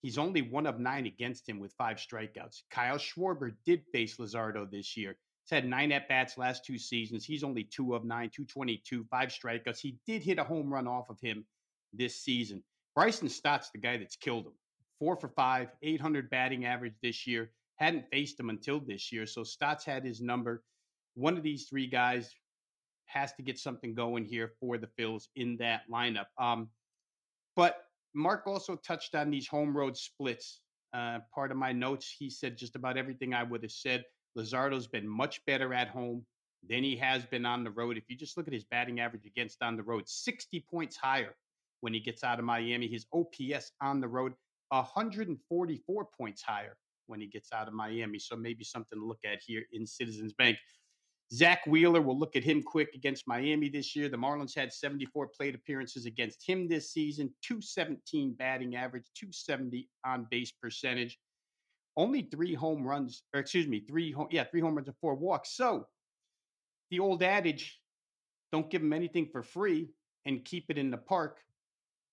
he's 0.01 0.17
only 0.17 0.41
one 0.41 0.65
of 0.65 0.79
nine 0.79 1.06
against 1.06 1.47
him 1.47 1.60
with 1.60 1.73
five 1.73 1.97
strikeouts. 1.97 2.63
Kyle 2.69 2.97
Schwarber 2.97 3.56
did 3.65 3.84
face 3.91 4.17
Luzardo 4.17 4.69
this 4.69 4.97
year. 4.97 5.15
He's 5.43 5.56
had 5.56 5.65
nine 5.65 5.91
at 5.91 6.08
bats 6.08 6.38
last 6.38 6.65
two 6.65 6.77
seasons. 6.77 7.25
He's 7.25 7.43
only 7.43 7.63
two 7.63 7.95
of 7.95 8.06
nine, 8.06 8.29
222, 8.29 9.06
five 9.10 9.29
strikeouts. 9.29 9.79
He 9.79 9.97
did 10.06 10.23
hit 10.23 10.39
a 10.39 10.43
home 10.43 10.71
run 10.71 10.88
off 10.88 11.10
of 11.10 11.19
him 11.19 11.45
this 11.93 12.17
season. 12.17 12.63
Bryson 12.95 13.29
Stott's 13.29 13.69
the 13.71 13.79
guy 13.79 13.97
that's 13.97 14.15
killed 14.15 14.45
him. 14.45 14.53
Four 14.99 15.15
for 15.17 15.29
five, 15.29 15.69
800 15.82 16.29
batting 16.29 16.65
average 16.65 16.95
this 17.01 17.27
year. 17.27 17.51
Hadn't 17.75 18.10
faced 18.12 18.39
him 18.39 18.49
until 18.49 18.79
this 18.79 19.12
year. 19.12 19.25
So 19.25 19.43
Stott's 19.43 19.84
had 19.84 20.06
his 20.06 20.21
number. 20.21 20.63
One 21.15 21.36
of 21.36 21.43
these 21.43 21.67
three 21.67 21.88
guys 21.88 22.29
has 23.06 23.34
to 23.34 23.41
get 23.41 23.58
something 23.58 23.93
going 23.93 24.25
here 24.25 24.51
for 24.60 24.77
the 24.77 24.88
Phils 24.88 25.27
in 25.36 25.58
that 25.58 25.82
lineup. 25.91 26.27
Um, 26.38 26.69
but 27.56 27.83
Mark 28.13 28.47
also 28.47 28.76
touched 28.76 29.15
on 29.15 29.30
these 29.30 29.47
home 29.47 29.76
road 29.76 29.97
splits. 29.97 30.62
Uh, 30.93 31.19
part 31.34 31.52
of 31.52 31.58
my 31.58 31.71
notes, 31.71 32.13
he 32.17 32.30
said 32.30 32.58
just 32.58 32.76
about 32.76 32.97
everything 32.97 33.34
I 33.34 33.43
would 33.43 33.63
have 33.63 33.71
said. 33.71 34.04
Luzardo's 34.36 34.88
been 34.88 35.08
much 35.08 35.43
better 35.45 35.73
at 35.73 35.89
home 35.89 36.26
than 36.67 36.84
he 36.84 36.95
has 36.97 37.26
been 37.26 37.45
on 37.45 37.63
the 37.63 37.71
road. 37.71 37.97
If 37.97 38.04
you 38.10 38.15
just 38.15 38.38
look 38.38 38.47
at 38.47 38.54
his 38.54 38.63
batting 38.63 38.99
average 38.99 39.26
against 39.26 39.62
on 39.62 39.76
the 39.76 39.84
road, 39.84 40.04
60 40.08 40.65
points 40.69 40.95
higher 40.95 41.36
when 41.82 41.93
he 41.93 41.99
gets 41.99 42.23
out 42.23 42.39
of 42.39 42.45
Miami. 42.45 42.88
His 42.88 43.06
OPS 43.13 43.71
on 43.82 43.99
the 43.99 44.08
road, 44.08 44.34
144 44.69 46.08
points 46.17 46.41
higher 46.41 46.78
when 47.08 47.19
he 47.19 47.28
gets 47.28 47.52
out 47.52 47.67
of 47.67 47.73
Miami. 47.73 48.19
So 48.19 48.36
maybe 48.36 48.63
something 48.63 48.97
to 48.97 49.06
look 49.06 49.19
at 49.26 49.39
here 49.45 49.63
in 49.73 49.86
Citizens 49.86 50.34
Bank. 50.34 50.58
Zack 51.34 51.65
Wheeler, 51.65 52.02
we'll 52.02 52.19
look 52.19 52.36
at 52.36 52.43
him 52.43 52.62
quick 52.62 52.89
against 52.93 53.28
Miami 53.28 53.67
this 53.67 53.96
year. 53.96 54.08
The 54.08 54.17
Marlins 54.17 54.56
had 54.56 54.72
74 54.72 55.30
plate 55.36 55.56
appearances 55.56 56.06
against 56.06 56.48
him 56.48 56.67
this 56.67 56.91
season, 56.91 57.34
217 57.41 58.36
batting 58.38 58.76
average, 58.76 59.10
270 59.15 59.89
on 60.06 60.28
base 60.30 60.52
percentage 60.52 61.17
only 61.96 62.24
three 62.24 62.54
home 62.54 62.84
runs, 62.84 63.24
or 63.34 63.39
excuse 63.39 63.67
me, 63.67 63.82
three 63.88 64.12
home, 64.12 64.28
yeah, 64.32 64.43
three 64.43 64.62
home 64.62 64.76
runs 64.76 64.88
and 64.88 64.98
four 64.98 65.15
walks. 65.15 65.56
So 65.56 65.88
the 66.89 67.00
old 67.00 67.24
adage, 67.24 67.80
don't 68.52 68.69
give 68.69 68.82
him 68.82 68.93
anything 68.93 69.28
for 69.32 69.43
free 69.43 69.89
and 70.26 70.43
keep 70.43 70.65
it 70.69 70.78
in 70.78 70.91
the 70.91 70.98
park. 70.98 71.39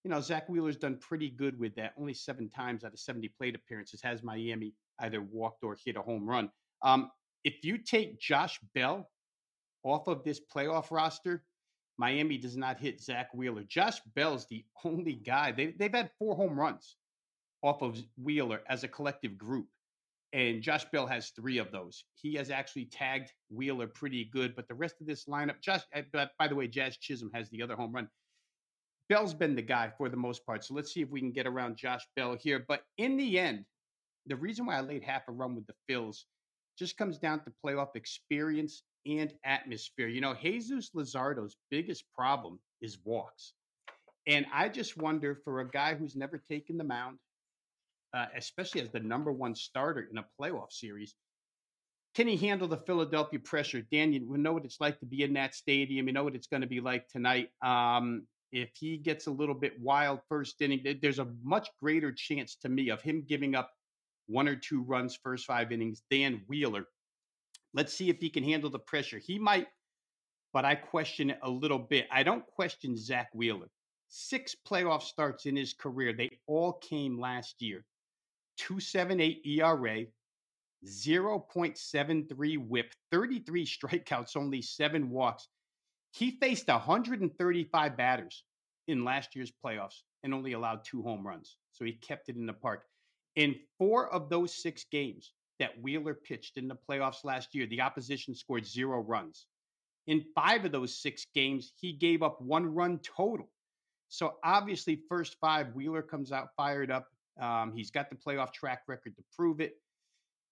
You 0.04 0.10
know, 0.10 0.20
Zack 0.20 0.48
Wheeler's 0.48 0.76
done 0.76 0.98
pretty 0.98 1.30
good 1.30 1.58
with 1.58 1.74
that. 1.76 1.92
Only 1.98 2.14
seven 2.14 2.48
times 2.48 2.84
out 2.84 2.92
of 2.92 2.98
70 2.98 3.28
plate 3.28 3.54
appearances 3.54 4.00
has 4.02 4.22
Miami 4.22 4.74
either 5.00 5.20
walked 5.20 5.62
or 5.62 5.76
hit 5.84 5.96
a 5.96 6.02
home 6.02 6.28
run. 6.28 6.50
Um, 6.82 7.10
if 7.44 7.64
you 7.64 7.78
take 7.78 8.20
Josh 8.20 8.58
Bell 8.74 9.08
off 9.82 10.08
of 10.08 10.24
this 10.24 10.40
playoff 10.54 10.90
roster, 10.90 11.44
Miami 11.98 12.38
does 12.38 12.56
not 12.56 12.78
hit 12.78 13.00
Zack 13.00 13.28
Wheeler. 13.34 13.62
Josh 13.64 14.00
Bell's 14.14 14.46
the 14.46 14.64
only 14.84 15.14
guy. 15.14 15.52
They, 15.52 15.74
they've 15.78 15.94
had 15.94 16.10
four 16.18 16.34
home 16.34 16.58
runs 16.58 16.96
off 17.62 17.82
of 17.82 17.98
Wheeler 18.22 18.62
as 18.68 18.84
a 18.84 18.88
collective 18.88 19.36
group. 19.36 19.66
And 20.32 20.62
Josh 20.62 20.84
Bell 20.92 21.06
has 21.06 21.30
three 21.30 21.58
of 21.58 21.72
those. 21.72 22.04
He 22.14 22.34
has 22.34 22.50
actually 22.50 22.84
tagged 22.84 23.32
Wheeler 23.50 23.88
pretty 23.88 24.26
good, 24.32 24.54
but 24.54 24.68
the 24.68 24.74
rest 24.74 24.94
of 25.00 25.06
this 25.06 25.24
lineup, 25.24 25.60
Josh, 25.60 25.80
eh, 25.92 26.02
by 26.12 26.46
the 26.46 26.54
way, 26.54 26.68
Jazz 26.68 26.96
Chisholm 26.96 27.30
has 27.34 27.50
the 27.50 27.62
other 27.62 27.74
home 27.74 27.92
run. 27.92 28.08
Bell's 29.08 29.34
been 29.34 29.56
the 29.56 29.62
guy 29.62 29.90
for 29.98 30.08
the 30.08 30.16
most 30.16 30.46
part. 30.46 30.64
So 30.64 30.72
let's 30.72 30.94
see 30.94 31.02
if 31.02 31.10
we 31.10 31.18
can 31.18 31.32
get 31.32 31.48
around 31.48 31.76
Josh 31.76 32.06
Bell 32.14 32.36
here. 32.40 32.64
But 32.68 32.82
in 32.96 33.16
the 33.16 33.40
end, 33.40 33.64
the 34.26 34.36
reason 34.36 34.66
why 34.66 34.76
I 34.76 34.82
laid 34.82 35.02
half 35.02 35.26
a 35.26 35.32
run 35.32 35.56
with 35.56 35.66
the 35.66 35.74
Phils 35.90 36.22
just 36.80 36.96
comes 36.96 37.18
down 37.18 37.44
to 37.44 37.52
playoff 37.64 37.94
experience 37.94 38.82
and 39.06 39.32
atmosphere. 39.44 40.08
You 40.08 40.22
know, 40.22 40.34
Jesus 40.34 40.90
Luzardo's 40.96 41.56
biggest 41.70 42.04
problem 42.16 42.58
is 42.80 42.98
walks. 43.04 43.52
And 44.26 44.46
I 44.52 44.68
just 44.70 44.96
wonder 44.96 45.38
for 45.44 45.60
a 45.60 45.68
guy 45.68 45.94
who's 45.94 46.16
never 46.16 46.42
taken 46.50 46.78
the 46.78 46.84
mound, 46.84 47.18
uh, 48.14 48.26
especially 48.34 48.80
as 48.80 48.88
the 48.90 49.00
number 49.00 49.30
one 49.30 49.54
starter 49.54 50.08
in 50.10 50.18
a 50.18 50.24
playoff 50.40 50.72
series. 50.72 51.14
Can 52.14 52.26
he 52.26 52.36
handle 52.36 52.66
the 52.66 52.78
Philadelphia 52.78 53.38
pressure? 53.38 53.82
Dan, 53.92 54.12
you 54.12 54.26
know 54.26 54.54
what 54.54 54.64
it's 54.64 54.80
like 54.80 54.98
to 55.00 55.06
be 55.06 55.22
in 55.22 55.34
that 55.34 55.54
stadium. 55.54 56.06
You 56.06 56.14
know 56.14 56.24
what 56.24 56.34
it's 56.34 56.48
going 56.48 56.62
to 56.62 56.66
be 56.66 56.80
like 56.80 57.08
tonight. 57.08 57.50
Um, 57.62 58.26
if 58.52 58.70
he 58.74 58.96
gets 58.96 59.26
a 59.26 59.30
little 59.30 59.54
bit 59.54 59.80
wild 59.80 60.20
first 60.28 60.60
inning, 60.62 60.98
there's 61.02 61.20
a 61.20 61.28
much 61.42 61.68
greater 61.80 62.10
chance 62.10 62.56
to 62.62 62.68
me 62.68 62.88
of 62.88 63.02
him 63.02 63.24
giving 63.28 63.54
up 63.54 63.70
one 64.30 64.48
or 64.48 64.56
two 64.56 64.82
runs 64.82 65.18
first 65.22 65.46
five 65.46 65.72
innings 65.72 66.02
Dan 66.10 66.42
Wheeler. 66.46 66.86
Let's 67.74 67.92
see 67.92 68.08
if 68.08 68.18
he 68.18 68.30
can 68.30 68.44
handle 68.44 68.70
the 68.70 68.78
pressure. 68.78 69.18
He 69.18 69.38
might, 69.38 69.66
but 70.52 70.64
I 70.64 70.74
question 70.74 71.30
it 71.30 71.38
a 71.42 71.50
little 71.50 71.78
bit. 71.78 72.06
I 72.10 72.22
don't 72.22 72.46
question 72.46 72.96
Zack 72.96 73.28
Wheeler. 73.34 73.68
Six 74.08 74.56
playoff 74.66 75.02
starts 75.02 75.46
in 75.46 75.56
his 75.56 75.72
career. 75.72 76.12
They 76.12 76.38
all 76.46 76.72
came 76.72 77.20
last 77.20 77.62
year. 77.62 77.84
278 78.58 79.46
ERA, 79.46 80.04
0.73 80.84 82.68
whip, 82.68 82.92
33 83.10 83.66
strikeouts, 84.04 84.36
only 84.36 84.62
seven 84.62 85.10
walks. 85.10 85.48
He 86.12 86.32
faced 86.32 86.68
135 86.68 87.96
batters 87.96 88.44
in 88.88 89.04
last 89.04 89.36
year's 89.36 89.52
playoffs 89.64 90.02
and 90.24 90.34
only 90.34 90.52
allowed 90.52 90.84
two 90.84 91.02
home 91.02 91.26
runs. 91.26 91.56
So 91.72 91.84
he 91.84 91.92
kept 91.92 92.28
it 92.28 92.36
in 92.36 92.46
the 92.46 92.52
park. 92.52 92.84
In 93.36 93.54
four 93.78 94.12
of 94.12 94.28
those 94.28 94.54
six 94.54 94.84
games 94.90 95.32
that 95.58 95.80
Wheeler 95.80 96.14
pitched 96.14 96.56
in 96.56 96.68
the 96.68 96.76
playoffs 96.88 97.24
last 97.24 97.54
year, 97.54 97.66
the 97.66 97.80
opposition 97.80 98.34
scored 98.34 98.66
zero 98.66 99.00
runs. 99.00 99.46
In 100.06 100.24
five 100.34 100.64
of 100.64 100.72
those 100.72 101.00
six 101.00 101.26
games, 101.34 101.72
he 101.76 101.92
gave 101.92 102.22
up 102.22 102.40
one 102.40 102.66
run 102.74 102.98
total. 102.98 103.48
So 104.08 104.34
obviously, 104.42 105.02
first 105.08 105.36
five, 105.40 105.74
Wheeler 105.74 106.02
comes 106.02 106.32
out 106.32 106.48
fired 106.56 106.90
up. 106.90 107.06
Um, 107.40 107.72
he's 107.72 107.90
got 107.90 108.10
the 108.10 108.16
playoff 108.16 108.52
track 108.52 108.82
record 108.88 109.16
to 109.16 109.22
prove 109.36 109.60
it. 109.60 109.74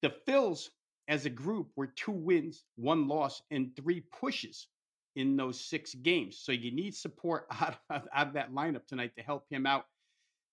The 0.03 0.15
Phils, 0.29 0.69
as 1.09 1.27
a 1.27 1.31
group, 1.31 1.71
were 1.75 1.89
two 1.89 2.13
wins, 2.13 2.65
one 2.77 3.09
loss, 3.09 3.43
and 3.51 3.75
three 3.75 4.01
pushes 4.01 4.69
in 5.17 5.37
those 5.37 5.61
six 5.61 5.95
games. 5.95 6.39
So 6.39 6.53
you 6.53 6.71
need 6.71 6.95
support 6.95 7.47
out 7.61 7.77
of, 7.91 8.03
out 8.15 8.29
of 8.29 8.33
that 8.35 8.53
lineup 8.53 8.87
tonight 8.87 9.13
to 9.17 9.23
help 9.23 9.45
him 9.51 9.67
out. 9.67 9.87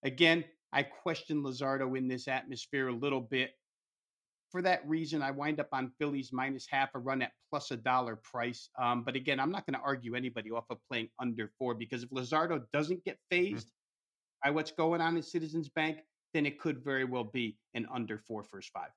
Again, 0.03 0.43
I 0.75 0.83
question 0.83 1.41
Luzardo 1.41 1.97
in 1.97 2.09
this 2.09 2.27
atmosphere 2.27 2.89
a 2.89 2.93
little 2.93 3.21
bit. 3.21 3.51
For 4.51 4.61
that 4.61 4.87
reason, 4.87 5.21
I 5.21 5.31
wind 5.31 5.61
up 5.61 5.69
on 5.71 5.91
Phillies 5.97 6.31
minus 6.33 6.67
half 6.69 6.89
a 6.95 6.99
run 6.99 7.21
at 7.21 7.31
plus 7.49 7.71
a 7.71 7.77
dollar 7.77 8.17
price. 8.17 8.69
Um, 8.77 9.03
but 9.03 9.15
again, 9.15 9.39
I'm 9.39 9.51
not 9.51 9.65
going 9.65 9.79
to 9.79 9.85
argue 9.85 10.15
anybody 10.15 10.51
off 10.51 10.65
of 10.69 10.77
playing 10.89 11.09
under 11.17 11.49
four 11.57 11.75
because 11.75 12.03
if 12.03 12.09
Luzardo 12.09 12.61
doesn't 12.73 13.03
get 13.05 13.15
mm-hmm. 13.15 13.53
phased 13.53 13.67
mm-hmm. 13.67 14.49
by 14.49 14.51
what's 14.51 14.71
going 14.71 14.99
on 14.99 15.15
in 15.15 15.23
Citizens 15.23 15.69
Bank, 15.69 15.99
then 16.33 16.45
it 16.45 16.59
could 16.59 16.83
very 16.83 17.05
well 17.05 17.23
be 17.23 17.57
an 17.73 17.87
under 17.93 18.17
four 18.17 18.43
first 18.43 18.69
five. 18.71 18.89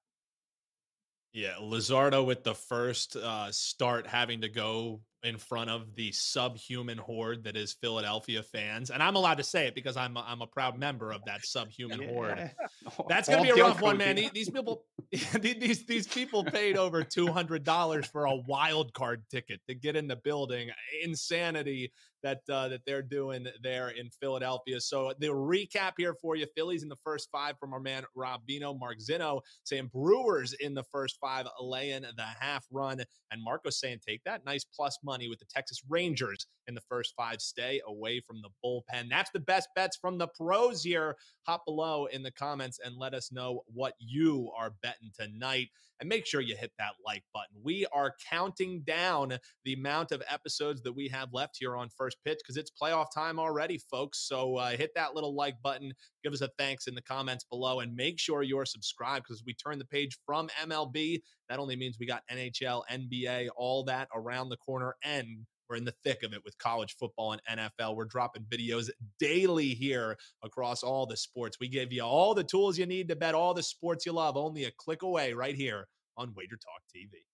Yeah, 1.33 1.55
Luzardo 1.61 2.27
with 2.27 2.43
the 2.43 2.55
first 2.55 3.15
uh, 3.15 3.53
start 3.53 4.07
having 4.07 4.41
to 4.41 4.49
go 4.49 5.01
in 5.25 5.37
front 5.37 5.69
of 5.71 5.95
the 5.97 6.13
subhuman 6.13 6.99
horde 6.99 7.45
that 7.45 7.57
is 7.57 7.75
Philadelphia 7.81 8.43
fans, 8.43 8.91
and 8.91 9.03
I'm 9.03 9.17
allowed 9.17 9.39
to 9.39 9.45
say 9.45 9.67
it 9.67 9.75
because 9.75 9.97
I'm 9.97 10.17
a, 10.17 10.25
I'm 10.27 10.43
a 10.43 10.47
proud 10.47 10.79
member 10.79 11.11
of 11.11 11.25
that 11.27 11.45
subhuman 11.45 12.03
yeah. 12.03 12.09
horde. 12.09 12.51
That's 13.09 13.29
gonna 13.29 13.43
be 13.43 13.51
a 13.51 13.57
rough 13.57 13.81
one, 13.81 13.99
man. 13.99 14.17
These 14.33 14.51
people, 14.51 14.85
these 15.41 15.85
these 15.87 16.07
people 16.07 16.45
paid 16.45 16.77
over 16.77 17.03
two 17.03 17.27
hundred 17.29 17.65
dollars 17.65 18.07
for 18.07 18.27
a 18.27 18.37
wild 18.37 18.93
card 18.93 19.25
ticket 19.31 19.61
to 19.69 19.75
get 19.75 19.97
in 19.97 20.07
the 20.07 20.17
building. 20.17 20.71
Insanity 21.03 21.93
that 22.23 22.41
uh, 22.51 22.69
that 22.69 22.81
they're 22.87 23.03
doing 23.03 23.47
there 23.63 23.91
in 23.91 24.11
Philadelphia. 24.21 24.81
So 24.81 25.13
the 25.19 25.29
recap 25.29 25.93
here 25.97 26.15
for 26.15 26.37
you: 26.37 26.47
Phillies 26.57 26.83
in 26.83 26.89
the 26.89 26.97
first 27.05 27.29
five 27.31 27.59
from 27.59 27.73
our 27.73 27.81
man 27.81 28.05
Rob 28.15 28.43
Veno, 28.49 28.79
Mark 28.79 28.99
Zinno 28.99 29.41
saying 29.65 29.91
Brewers 29.93 30.53
in 30.55 30.75
the 30.75 30.85
first 30.85 31.19
five, 31.21 31.47
laying 31.61 32.03
the 32.03 32.27
half 32.41 32.67
run, 32.71 33.01
and 33.31 33.43
Marco 33.43 33.71
saying 33.71 33.99
take 34.07 34.23
that 34.25 34.45
nice 34.45 34.65
plus 34.65 34.99
money 35.09 35.27
with 35.27 35.39
the 35.39 35.47
Texas 35.47 35.81
Rangers 35.89 36.47
in 36.67 36.75
the 36.75 36.83
first 36.83 37.15
five. 37.17 37.41
Stay 37.41 37.81
away 37.87 38.21
from 38.21 38.43
the 38.43 38.51
bullpen. 38.63 39.09
That's 39.09 39.31
the 39.31 39.41
best 39.41 39.71
bets 39.75 39.97
from 39.97 40.19
the 40.19 40.29
pros 40.29 40.83
here. 40.83 41.17
Hop 41.47 41.65
below 41.65 42.07
in 42.07 42.23
the 42.23 42.31
comments 42.31 42.79
and 42.85 42.95
let 42.97 43.15
us 43.15 43.33
know 43.33 43.63
what 43.67 43.95
you 43.99 44.51
are 44.57 44.75
betting 44.83 45.11
tonight. 45.19 45.69
And 46.01 46.09
make 46.09 46.27
sure 46.27 46.41
you 46.41 46.55
hit 46.55 46.71
that 46.79 46.93
like 47.05 47.25
button. 47.35 47.57
We 47.65 47.87
are 47.93 48.15
counting 48.31 48.83
down 48.83 49.37
the 49.65 49.73
amount 49.73 50.13
of 50.13 50.23
episodes 50.31 50.81
that 50.83 50.93
we 50.93 51.09
have 51.09 51.33
left 51.33 51.57
here 51.59 51.75
on 51.75 51.89
First 51.89 52.19
Pitch 52.25 52.39
because 52.39 52.57
it's 52.57 52.71
playoff 52.71 53.07
time 53.13 53.41
already, 53.41 53.79
folks. 53.91 54.21
So 54.29 54.57
uh, 54.57 54.77
hit 54.77 54.93
that 54.95 55.15
little 55.15 55.35
like 55.35 55.61
button, 55.61 55.93
give 56.23 56.33
us 56.33 56.41
a 56.41 56.51
thanks 56.57 56.87
in 56.87 56.95
the 56.95 57.03
comments 57.03 57.45
below, 57.51 57.81
and 57.81 57.97
make 57.97 58.21
sure 58.21 58.45
you're 58.45 58.65
subscribed 58.65 59.25
because 59.27 59.43
we 59.45 59.55
turn 59.55 59.81
the 59.81 59.85
page 59.87 60.17
from 60.25 60.49
MLB. 60.63 61.21
That 61.49 61.59
only 61.59 61.77
means 61.77 61.97
we 61.99 62.07
got 62.07 62.23
NHL, 62.31 62.83
NBA, 62.91 63.49
all 63.57 63.85
that 63.85 64.09
around 64.15 64.49
the 64.49 64.57
corner, 64.57 64.97
and 65.03 65.47
we're 65.69 65.77
in 65.77 65.85
the 65.85 65.95
thick 66.05 66.23
of 66.23 66.33
it 66.33 66.43
with 66.45 66.57
college 66.59 66.97
football 66.99 67.33
and 67.33 67.61
NFL. 67.79 67.97
We're 67.97 68.07
dropping 68.07 68.45
videos 68.45 68.89
daily 69.19 69.69
here 69.69 70.17
across 70.43 70.83
all 70.83 71.07
the 71.07 71.17
sports. 71.17 71.59
We 71.61 71.69
give 71.69 71.93
you 71.93 72.03
all 72.03 72.35
the 72.35 72.45
tools 72.45 72.79
you 72.79 72.87
need 72.87 73.09
to 73.09 73.17
bet 73.17 73.35
all 73.35 73.55
the 73.55 73.63
sports 73.63 74.07
you 74.07 74.13
love, 74.13 74.37
only 74.37 74.65
a 74.65 74.71
click 74.79 75.03
away 75.03 75.33
right 75.35 75.55
here 75.55 75.87
on 76.17 76.33
Wager 76.35 76.57
Talk 76.57 76.83
TV. 76.95 77.28